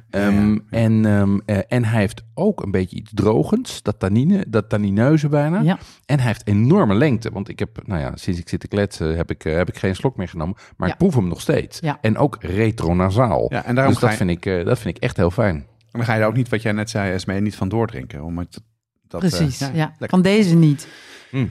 [0.09, 0.59] Ehm, ja.
[0.69, 3.81] En, ehm, eh, en hij heeft ook een beetje iets drogends.
[3.83, 5.61] Dat tannine, dat tannineuze bijna.
[5.61, 5.77] Ja.
[6.05, 7.29] En hij heeft enorme lengte.
[7.31, 9.17] Want ik heb, nou ja, sinds ik zit te kletsen...
[9.17, 10.55] heb ik, eh, heb ik geen slok meer genomen.
[10.77, 10.93] Maar Ja.
[10.93, 11.79] ik proef hem nog steeds.
[11.79, 11.97] Ja.
[12.01, 13.45] En ook retronasaal.
[13.53, 15.65] Ja, en daarom dus dat je- vind, ik, dat vind ik echt heel fijn.
[15.97, 18.23] Dan ga je er ook niet, wat jij net zei, Esmee, niet van doordrinken.
[18.23, 18.61] Om het,
[19.07, 19.95] dat, eh, Precies, ja.
[19.99, 20.87] Van deze niet.
[21.31, 21.47] Mm.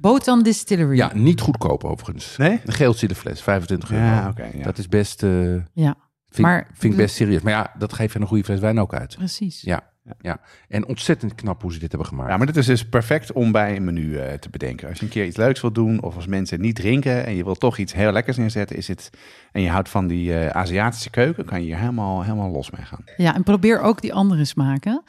[0.00, 0.96] Botan Distillery.
[0.96, 2.36] Ja, niet goedkoop overigens.
[2.36, 2.60] Nee?
[2.64, 4.04] Een geeltje de fles, 25 euro.
[4.04, 4.50] Ja, oké.
[4.54, 4.62] ja.
[4.62, 5.96] Dat is best, eh, Ja,
[6.28, 7.42] vind, Maar- vind ik best serieus.
[7.42, 9.16] Maar ja, dat geeft je een goede fles wijn ook uit.
[9.16, 9.60] precies.
[9.60, 9.90] Ja,
[10.20, 10.40] ja.
[10.68, 12.30] En ontzettend knap hoe ze dit hebben gemaakt.
[12.30, 14.88] Ja, maar dit is dus perfect om bij een menu eh, te bedenken.
[14.88, 17.44] Als je een keer iets leuks wilt doen, of als mensen niet drinken en je
[17.44, 19.10] wilt toch iets heel lekkers neerzetten, is het,
[19.52, 22.84] en je houdt van die eh, Aziatische keuken, kan je hier helemaal, helemaal los mee
[22.84, 23.04] gaan.
[23.16, 25.02] Ja, en probeer ook die andere smaken.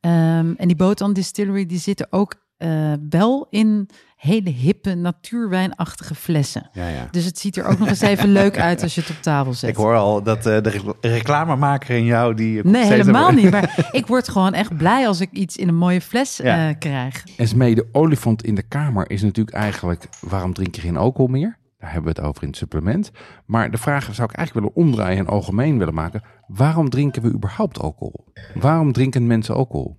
[0.00, 3.88] Ehm, en die Botan Distillery, die zitten ook eh, wel in
[4.24, 6.68] hele hippe, natuurwijnachtige flessen.
[6.72, 7.08] Ja, ja.
[7.10, 9.52] Dus het ziet er ook nog eens even leuk uit als je het op tafel
[9.54, 9.70] zet.
[9.70, 12.60] Ik hoor al dat eh, de recl- reclamemaker in jou die.
[12.62, 13.50] komt Nee, helemaal over- niet.
[13.50, 16.68] Maar ik word gewoon echt blij als ik iets in een mooie fles Ja.
[16.68, 17.24] eh, krijg.
[17.36, 20.06] Esmee, de olifant in de kamer is natuurlijk eigenlijk...
[20.20, 21.58] waarom drink je geen alcohol meer?
[21.78, 23.10] Daar hebben we het over in het supplement.
[23.46, 26.22] Maar de vraag zou ik eigenlijk willen omdraaien en algemeen willen maken.
[26.46, 28.26] Waarom drinken we überhaupt alcohol?
[28.54, 29.96] Waarom drinken mensen alcohol?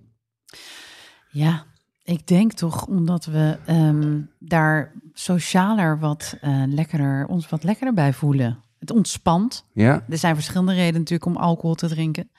[1.30, 1.65] Ja,
[2.06, 8.12] ik denk toch omdat we ehm, daar socialer wat eh, lekkerder, ons wat lekkerder bij
[8.12, 8.58] voelen.
[8.78, 9.64] Het ontspant.
[9.72, 12.30] Ja, Er zijn verschillende redenen natuurlijk om alcohol te drinken.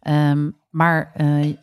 [0.00, 1.54] Ehm, maar eh,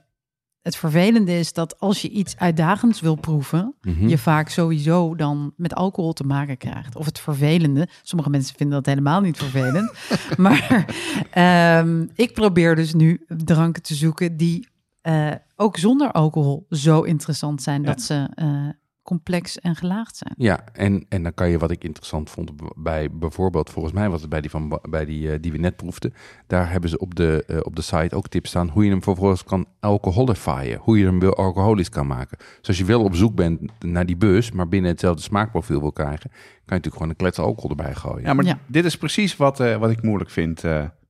[0.62, 4.07] het vervelende is dat als je iets uitdagends wil proeven, Mhm.
[4.07, 6.95] je vaak sowieso dan met alcohol te maken krijgt.
[6.95, 7.88] Of het vervelende.
[8.03, 9.91] Sommige mensen vinden dat helemaal niet vervelend.
[10.38, 10.86] maar
[11.32, 14.68] ehm, ik probeer dus nu dranken te zoeken die
[15.10, 18.68] eh, ook zonder alcohol zo interessant zijn dat ze eh,
[19.03, 20.34] complex en gelaagd zijn.
[20.38, 24.22] Ja, en, en dan kan je wat ik interessant vond bij bijvoorbeeld, volgens mij was
[24.22, 26.14] het bij die, van, bij die, eh, die we net proefden.
[26.47, 29.03] Daar hebben ze op de, eh, op de site ook tips staan hoe je hem
[29.03, 30.80] vervolgens kan alcoholifyen.
[30.82, 32.38] Hoe je hem wil alcoholisch kan maken.
[32.38, 35.91] Dus als je wel op zoek bent naar die bus, maar binnen hetzelfde smaakprofiel wil
[35.91, 38.26] krijgen, kan je natuurlijk gewoon een klets alcohol erbij gooien.
[38.26, 38.60] Ja, maar Ja.
[38.68, 40.64] dit is precies wat, eh, wat ik moeilijk vind.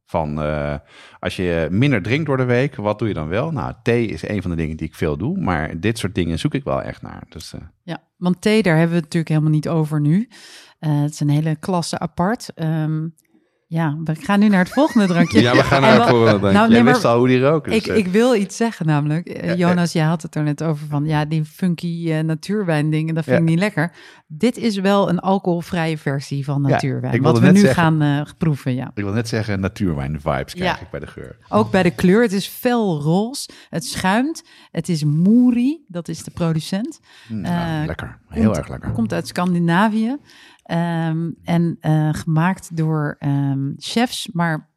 [0.10, 0.76] Van eh,
[1.20, 3.52] als je minder drinkt door de week, wat doe je dan wel?
[3.52, 6.40] Nou, thee is een van de dingen die ik veel doe, maar dit soort dingen
[6.40, 7.24] zoek ik wel echt naar.
[7.30, 10.30] Dus eh, Ja, want thee, daar hebben we het natuurlijk helemaal niet over nu.
[10.80, 12.52] Eh, het is een hele klasse apart.
[12.56, 13.08] Ehm,
[13.72, 15.42] ja, we gaan nu naar het volgende drankje.
[15.50, 16.52] Ja, we gaan naar het volgende drankje.
[16.60, 17.40] Nou, jij nee, wist al hoe die.
[17.40, 19.28] Dus, ik, ik wil iets zeggen namelijk.
[19.28, 22.90] Eh, Ja, Jonas, jij had het er net over van, ja, die funky eh, natuurwijn
[22.90, 23.42] dingen, dat vind Ja.
[23.44, 23.92] ik niet lekker.
[24.28, 27.22] Dit is wel een alcoholvrije versie van natuurwijn.
[27.22, 28.92] wat we nu zeggen- gaan eh, proeven, ja.
[28.94, 30.82] ik wil net zeggen, natuurwijn vibes krijg Ja.
[30.82, 31.38] ik bij de geur.
[31.50, 32.22] Ook bij de kleur.
[32.22, 33.50] Het is fel roze.
[33.70, 34.44] Het schuimt.
[34.72, 37.00] Het is Moeri, dat is de producent.
[37.30, 38.92] Mm, nou, lekker, heel komt- erg lekker.
[38.92, 40.18] Komt uit Scandinavië.
[40.70, 44.70] Ehm, en eh, gemaakt door ehm, chefs, maar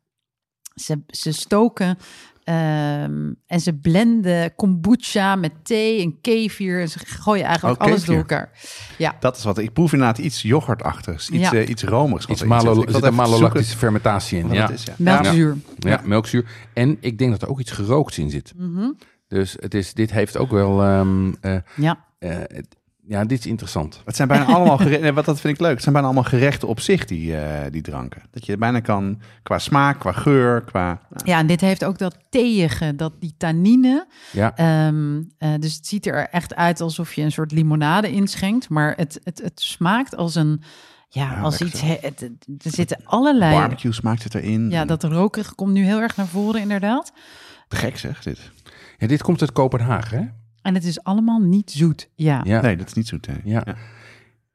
[0.74, 1.96] ze, ze stoken
[2.44, 6.80] ehm, en ze blenden kombucha met thee en kefir.
[6.80, 8.50] En ze gooien eigenlijk Oh, alles door elkaar.
[8.98, 11.58] Ja, Dat is wat ik proef inderdaad iets yoghurtachtigs, iets, Ja.
[11.58, 12.26] eh, iets romerigs.
[12.26, 14.52] Iets malo, er zit een malolactische fermentatie in.
[14.52, 14.70] Ja.
[14.70, 14.94] is, ja.
[14.98, 15.56] melkzuur.
[15.78, 16.46] ja, melkzuur.
[16.72, 18.52] En ik denk dat er ook iets gerookts in zit.
[18.56, 18.90] Mhm.
[19.28, 20.82] Dus het is, dit heeft ook wel...
[20.82, 22.04] ehm, eh, Ja.
[22.18, 22.76] eh, het-
[23.12, 24.02] ja, dit is interessant.
[24.04, 25.72] Het zijn bijna allemaal gerechten, wat dat vind ik leuk.
[25.72, 28.22] Het zijn bijna allemaal gerechten op zich, die, eh, die dranken.
[28.30, 30.86] Dat je bijna kan, qua smaak, qua geur, qua...
[31.10, 34.06] nou, ja, en dit heeft ook dat theïge, dat die tannine.
[34.32, 38.68] Ja, Ehm, eh, dus het ziet er echt uit alsof je een soort limonade inschenkt.
[38.68, 40.62] Maar het, het, het smaakt als een...
[41.08, 41.80] Ja, Ja, als iets...
[41.80, 42.30] he- het- er
[42.70, 43.54] zitten allerlei...
[43.56, 44.70] barbecue smaakt het erin.
[44.70, 47.12] Ja, dat rokerige komt nu heel erg naar voren inderdaad.
[47.68, 48.50] Te gek zeg, dit.
[48.98, 50.24] ja dit komt uit Kopenhagen, hè?
[50.62, 52.08] En het is allemaal niet zoet.
[52.14, 52.60] Ja, Ja.
[52.60, 53.26] Nee, dat is niet zoet.
[53.26, 53.34] hè.
[53.44, 53.64] Ja.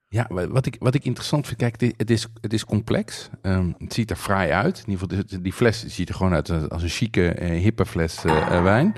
[0.09, 3.29] Ja, wa- wat ik, wat ik interessant vind, kijk, het is, het is complex.
[3.41, 4.83] Ehm, het ziet er fraai uit.
[4.85, 8.23] In ieder geval, die fles ziet er gewoon uit als een chique, eh, hippe fles
[8.25, 8.95] eh, eh, wijn.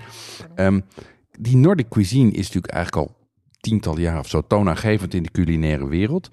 [0.55, 0.79] Ehm,
[1.39, 3.17] die Nordic cuisine is natuurlijk eigenlijk al
[3.59, 6.29] tientallen jaar of zo toonaangevend in de culinaire wereld.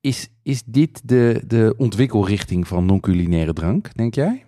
[0.00, 4.44] Is, is dit de, de ontwikkelrichting van non-culinaire drank, denk jij?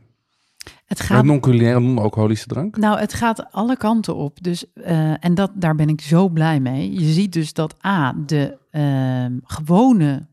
[0.84, 1.24] Het gaat...
[1.24, 2.76] Non-culinaire, non-alcoholische drank?
[2.76, 4.42] Nou, het gaat alle kanten op.
[4.42, 6.92] Dus, eh, en dat, daar ben ik zo blij mee.
[6.92, 10.26] Je ziet dus dat A, de ehm, gewone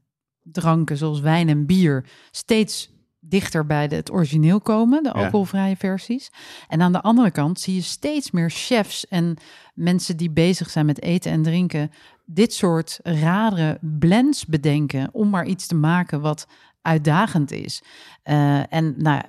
[0.43, 6.31] dranken zoals wijn en bier steeds dichter bij de, het origineel komen, de alcoholvrije versies.
[6.67, 9.37] En aan de andere kant zie je steeds meer chefs en
[9.73, 11.91] mensen die bezig zijn met eten en drinken,
[12.25, 16.47] dit soort rare blends bedenken om maar iets te maken wat
[16.81, 17.81] uitdagend is.
[18.23, 19.21] Eh, en nou,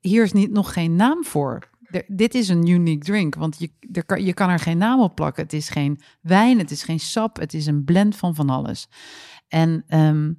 [0.00, 1.70] hier is niet, nog geen naam voor.
[2.06, 5.42] Dit is een unique drink, want je, kan, je kan er geen naam op plakken.
[5.42, 8.88] Het is geen wijn, het is geen sap, het is een blend van van alles.
[9.48, 10.32] En ehm,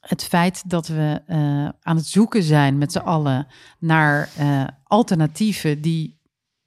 [0.00, 3.46] het feit dat we eh, aan het zoeken zijn met z'n allen
[3.78, 6.17] naar eh, alternatieven die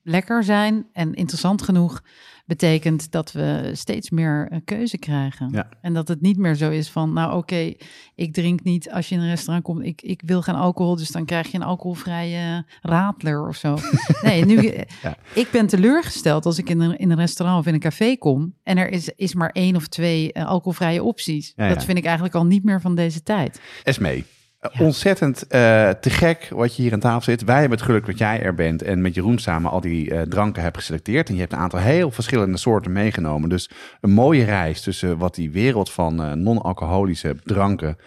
[0.04, 2.02] lekker zijn en interessant genoeg,
[2.46, 5.50] betekent dat we steeds meer eh, keuze krijgen.
[5.52, 5.70] Ja.
[5.82, 7.74] En dat het niet meer zo is van, nou oké,
[8.16, 11.10] ik drink niet als je in een restaurant komt, ik, ik wil geen alcohol, dus
[11.10, 13.78] dan krijg je een alcoholvrije radler of zo.
[14.22, 14.62] nee, nu,
[15.02, 15.16] Ja.
[15.34, 18.54] ik ben teleurgesteld als ik in een, in een restaurant of in een café kom
[18.64, 21.54] en er is, is maar één of twee eh, alcoholvrije opties.
[21.56, 21.68] Ja.
[21.68, 23.62] Dat vind ik eigenlijk al niet meer van deze tijd.
[23.84, 24.26] Esmee,
[24.62, 24.84] Ja.
[24.86, 27.44] ontzettend eh, te gek wat je hier aan tafel zit.
[27.44, 30.22] Wij hebben het geluk dat jij er bent en met Jeroen samen al die eh,
[30.22, 31.28] dranken hebt geselecteerd.
[31.30, 33.50] En je hebt een aantal heel verschillende soorten meegenomen.
[33.50, 33.70] Dus
[34.02, 37.98] een mooie reis tussen wat die wereld van eh, non-alcoholische dranken,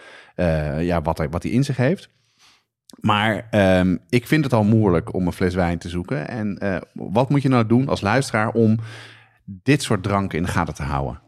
[0.81, 2.09] ja, wat, hij- wat die in zich heeft.
[3.01, 6.29] Maar ehm, ik vind het al moeilijk om een fles wijn te zoeken.
[6.29, 6.59] En
[6.93, 8.79] wat moet je nou doen als luisteraar om
[9.45, 11.21] dit soort dranken in de gaten te houden?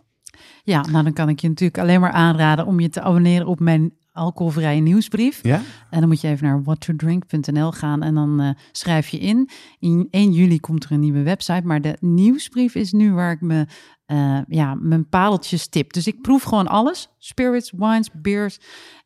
[0.62, 3.60] Ja, nou dan kan ik je natuurlijk alleen maar aanraden om je te abonneren op
[3.60, 5.42] mijn alcoholvrije nieuwsbrief.
[5.42, 5.60] Ja?
[5.90, 9.48] En dan moet je even naar whattodrink.nl gaan en dan eh, schrijf je in.
[9.78, 13.40] In 1 juli komt er een nieuwe website, maar de nieuwsbrief is nu waar ik
[13.40, 13.66] me,
[14.06, 15.92] eh, ja, mijn padeltjes tip.
[15.92, 17.08] Dus ik proef gewoon alles.
[17.18, 18.58] Spirits, wines, beers.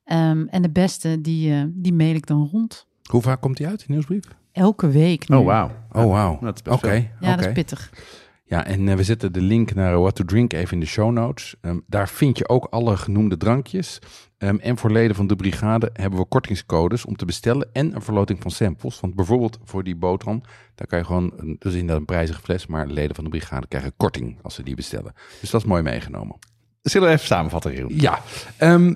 [0.04, 2.86] Ehm, en de beste, die, eh, die mail ik dan rond.
[3.10, 4.24] Hoe vaak komt die uit, die nieuwsbrief?
[4.52, 5.36] Elke week nu.
[5.36, 5.70] Oh, wauw.
[5.92, 6.38] Oh, wauw.
[6.40, 7.10] Best Oké.
[7.20, 7.90] Ja, dat is pittig.
[8.50, 11.12] Ja, en eh, we zetten de link naar What to Drink even in de show
[11.12, 11.54] notes.
[11.60, 13.98] Ehm, daar vind je ook alle genoemde drankjes.
[14.38, 18.02] Ehm, en voor leden van de brigade hebben we kortingscodes om te bestellen en een
[18.02, 19.00] verloting van samples.
[19.00, 20.42] Want bijvoorbeeld voor die boterham,
[20.74, 23.66] daar kan je gewoon, een, dus inderdaad een prijzige fles, maar leden van de brigade
[23.66, 25.12] krijgen korting als ze die bestellen.
[25.40, 26.38] Dus dat is mooi meegenomen.
[26.82, 27.92] Zullen we even samenvatten, Jeroen?
[27.94, 28.22] Ja,
[28.56, 28.94] ehm,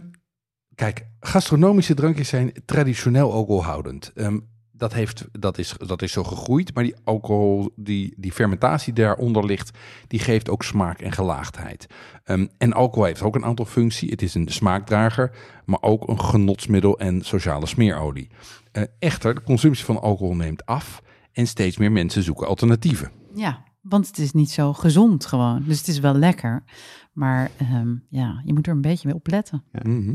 [0.75, 4.13] kijk, gastronomische drankjes zijn traditioneel alcoholhoudend.
[4.15, 4.39] Ehm,
[4.85, 9.45] dat, heeft, dat, is, dat is zo gegroeid, maar die alcohol, die, die fermentatie daaronder
[9.45, 11.87] ligt, die geeft ook smaak en gelaagdheid.
[12.25, 14.11] Ehm, en alcohol heeft ook een aantal functies.
[14.11, 18.29] Het is een smaakdrager, maar ook een genotsmiddel en sociale smeerolie.
[18.73, 23.11] Eh, echter, de consumptie van alcohol neemt af en steeds meer mensen zoeken alternatieven.
[23.35, 25.63] Ja, want het is niet zo gezond gewoon.
[25.67, 26.65] Dus het is wel lekker.
[27.13, 29.65] Maar ehm, ja, je moet er een beetje mee op letten.
[29.83, 30.15] Mhm.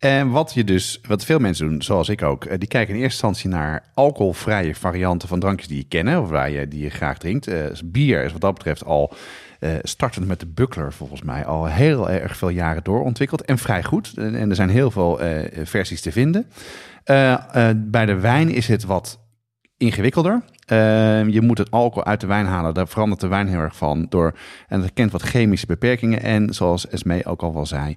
[0.00, 3.00] En wat je dus, wat veel mensen doen, zoals ik ook, eh, die kijken in
[3.00, 6.90] eerste instantie naar alcoholvrije varianten van drankjes die je kennen of waar je, die je
[6.90, 7.44] graag drinkt.
[7.44, 9.12] Dus bier is wat dat betreft al
[9.58, 13.82] eh, startend met de Buckler volgens mij al heel erg veel jaren doorontwikkeld en vrij
[13.82, 14.12] goed.
[14.16, 15.20] En, er zijn heel veel
[15.64, 16.46] versies te vinden.
[17.76, 19.20] Bij de wijn is het wat
[19.76, 20.42] ingewikkelder.
[20.70, 22.74] Eh, je moet het alcohol uit de wijn halen.
[22.74, 24.06] Daar verandert de wijn heel erg van.
[24.08, 24.34] Door,
[24.68, 26.22] en dat kent wat chemische beperkingen.
[26.22, 27.96] En zoals Esmee ook al wel zei,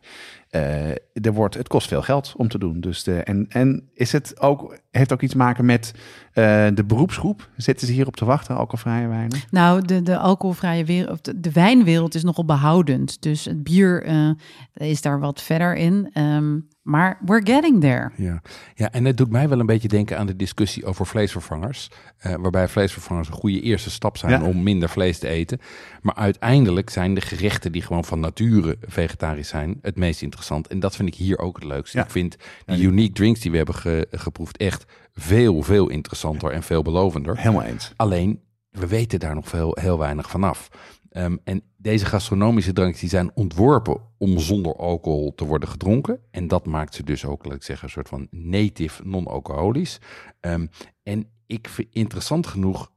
[0.49, 2.79] eh, er wordt, het kost veel geld om te doen.
[2.79, 5.93] Dus de, en, en is het ook, heeft ook iets te maken met
[6.33, 7.49] eh, de beroepsgroep?
[7.57, 9.39] Zitten ze hier op te wachten, alcoholvrije wijnen?
[9.49, 13.21] Nou, de, de alcoholvrije wereld, de, de wijnwereld is nogal behoudend.
[13.21, 14.29] Dus het bier eh,
[14.73, 16.09] is daar wat verder in.
[16.13, 18.11] Ehm, maar we're getting there.
[18.15, 18.41] Ja.
[18.75, 21.91] ja, en het doet mij wel een beetje denken aan de discussie over vleesvervangers.
[22.17, 22.35] eh,
[22.69, 24.47] vleesvervangers een goede eerste stap zijn Ja.
[24.47, 25.59] om minder vlees te eten.
[26.01, 30.67] Maar uiteindelijk zijn de gerechten die gewoon van nature vegetarisch zijn het meest interessant.
[30.67, 31.97] En dat vind ik hier ook het leukste.
[31.97, 32.03] Ja.
[32.03, 32.35] Ik vind
[32.65, 37.37] die unique drinks die we hebben ge- geproefd echt veel, veel interessanter en veelbelovender.
[37.37, 37.91] Helemaal eens.
[37.95, 40.69] Alleen, we weten daar nog veel, heel weinig vanaf.
[41.09, 46.19] Ehm, en deze gastronomische drankjes die zijn ontworpen om zonder alcohol te worden gedronken.
[46.31, 49.99] En dat maakt ze dus ook, laat ik zeggen, een soort van native non-alcoholisch.
[50.39, 50.65] Ehm,
[51.03, 52.91] en ik vind interessant genoeg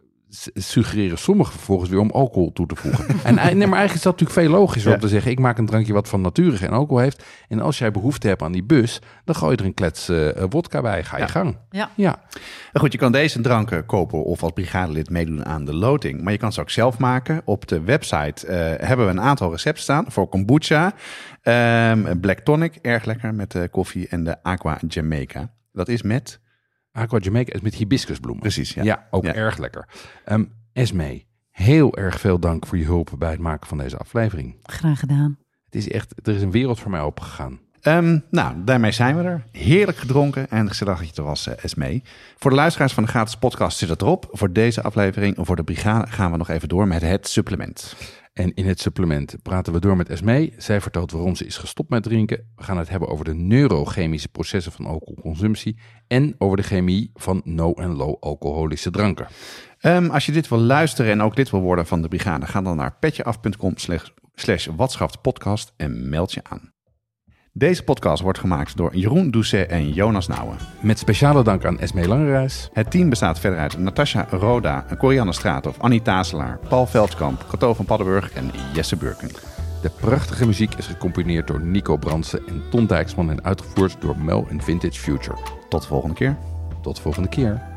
[0.54, 3.06] suggereren sommigen vervolgens weer om alcohol toe te voegen.
[3.24, 4.94] en, ei- nee, maar eigenlijk is dat natuurlijk veel logischer Ja.
[4.96, 7.24] om te zeggen, ik maak een drankje wat van nature geen alcohol heeft.
[7.48, 10.44] En als jij behoefte hebt aan die bus, dan gooi je er een klets eh,
[10.48, 11.04] wodka bij.
[11.04, 11.28] Ga je Ja.
[11.28, 11.56] gang.
[11.70, 11.90] Ja.
[11.94, 12.22] Ja.
[12.72, 16.22] Goed, je kan deze dranken kopen of als brigadelid meedoen aan de loting.
[16.22, 17.42] Maar je kan ze ook zelf maken.
[17.44, 20.94] Op de website eh, hebben we een aantal recepten staan voor kombucha.
[21.42, 24.08] Ehm, Black tonic, erg lekker met de koffie.
[24.08, 25.50] En de aqua Jamaica.
[25.72, 26.40] Dat is met...
[26.96, 28.42] Aqua Jamaica is met hibiscusbloemen.
[28.42, 28.82] Precies, ja.
[28.82, 29.34] Ja, ook Ja.
[29.34, 29.88] erg lekker.
[30.24, 34.56] Ehm Esme, heel erg veel dank voor je hulp bij het maken van deze aflevering.
[34.62, 35.38] Graag gedaan.
[35.64, 37.60] Het is echt, er is een wereld voor mij opengegaan.
[37.80, 39.44] Ehm, nou, daarmee zijn we er.
[39.52, 42.02] Heerlijk gedronken en gezellig dat je er was, eh, Esmee.
[42.36, 44.28] Voor de luisteraars van de gratis podcast zit het erop.
[44.30, 47.96] Voor deze aflevering, voor de brigade, gaan we nog even door met het supplement.
[48.36, 50.52] En in het supplement praten we door met Esme.
[50.56, 52.52] Zij vertelt waarom ze is gestopt met drinken.
[52.56, 55.76] We gaan het hebben over de neurochemische processen van alcoholconsumptie.
[56.06, 59.26] En over de chemie van no- en low-alcoholische dranken.
[59.80, 62.62] Ehm, als je dit wil luisteren en ook lid wil worden van de brigade, ga
[62.62, 63.74] dan naar petjeaf.com
[64.34, 66.74] slash, watschapspodcast en meld je aan.
[67.58, 70.56] Deze podcast wordt gemaakt door Jeroen Doucet en Jonas Nouwen.
[70.80, 72.70] Met speciale dank aan Esme Langerijs.
[72.72, 77.84] Het team bestaat verder uit Natasha Roda, Corianne Straathof, Annie Tazelaar, Paul Veldkamp, Cato van
[77.84, 79.30] Paddenburg en Jesse Burken.
[79.82, 84.46] De prachtige muziek is gecomponeerd door Nico Brandsen en Ton Dijksman en uitgevoerd door Mel
[84.48, 85.38] en Vintage Future.
[85.68, 86.36] Tot de volgende keer.
[86.82, 87.75] Tot de volgende keer.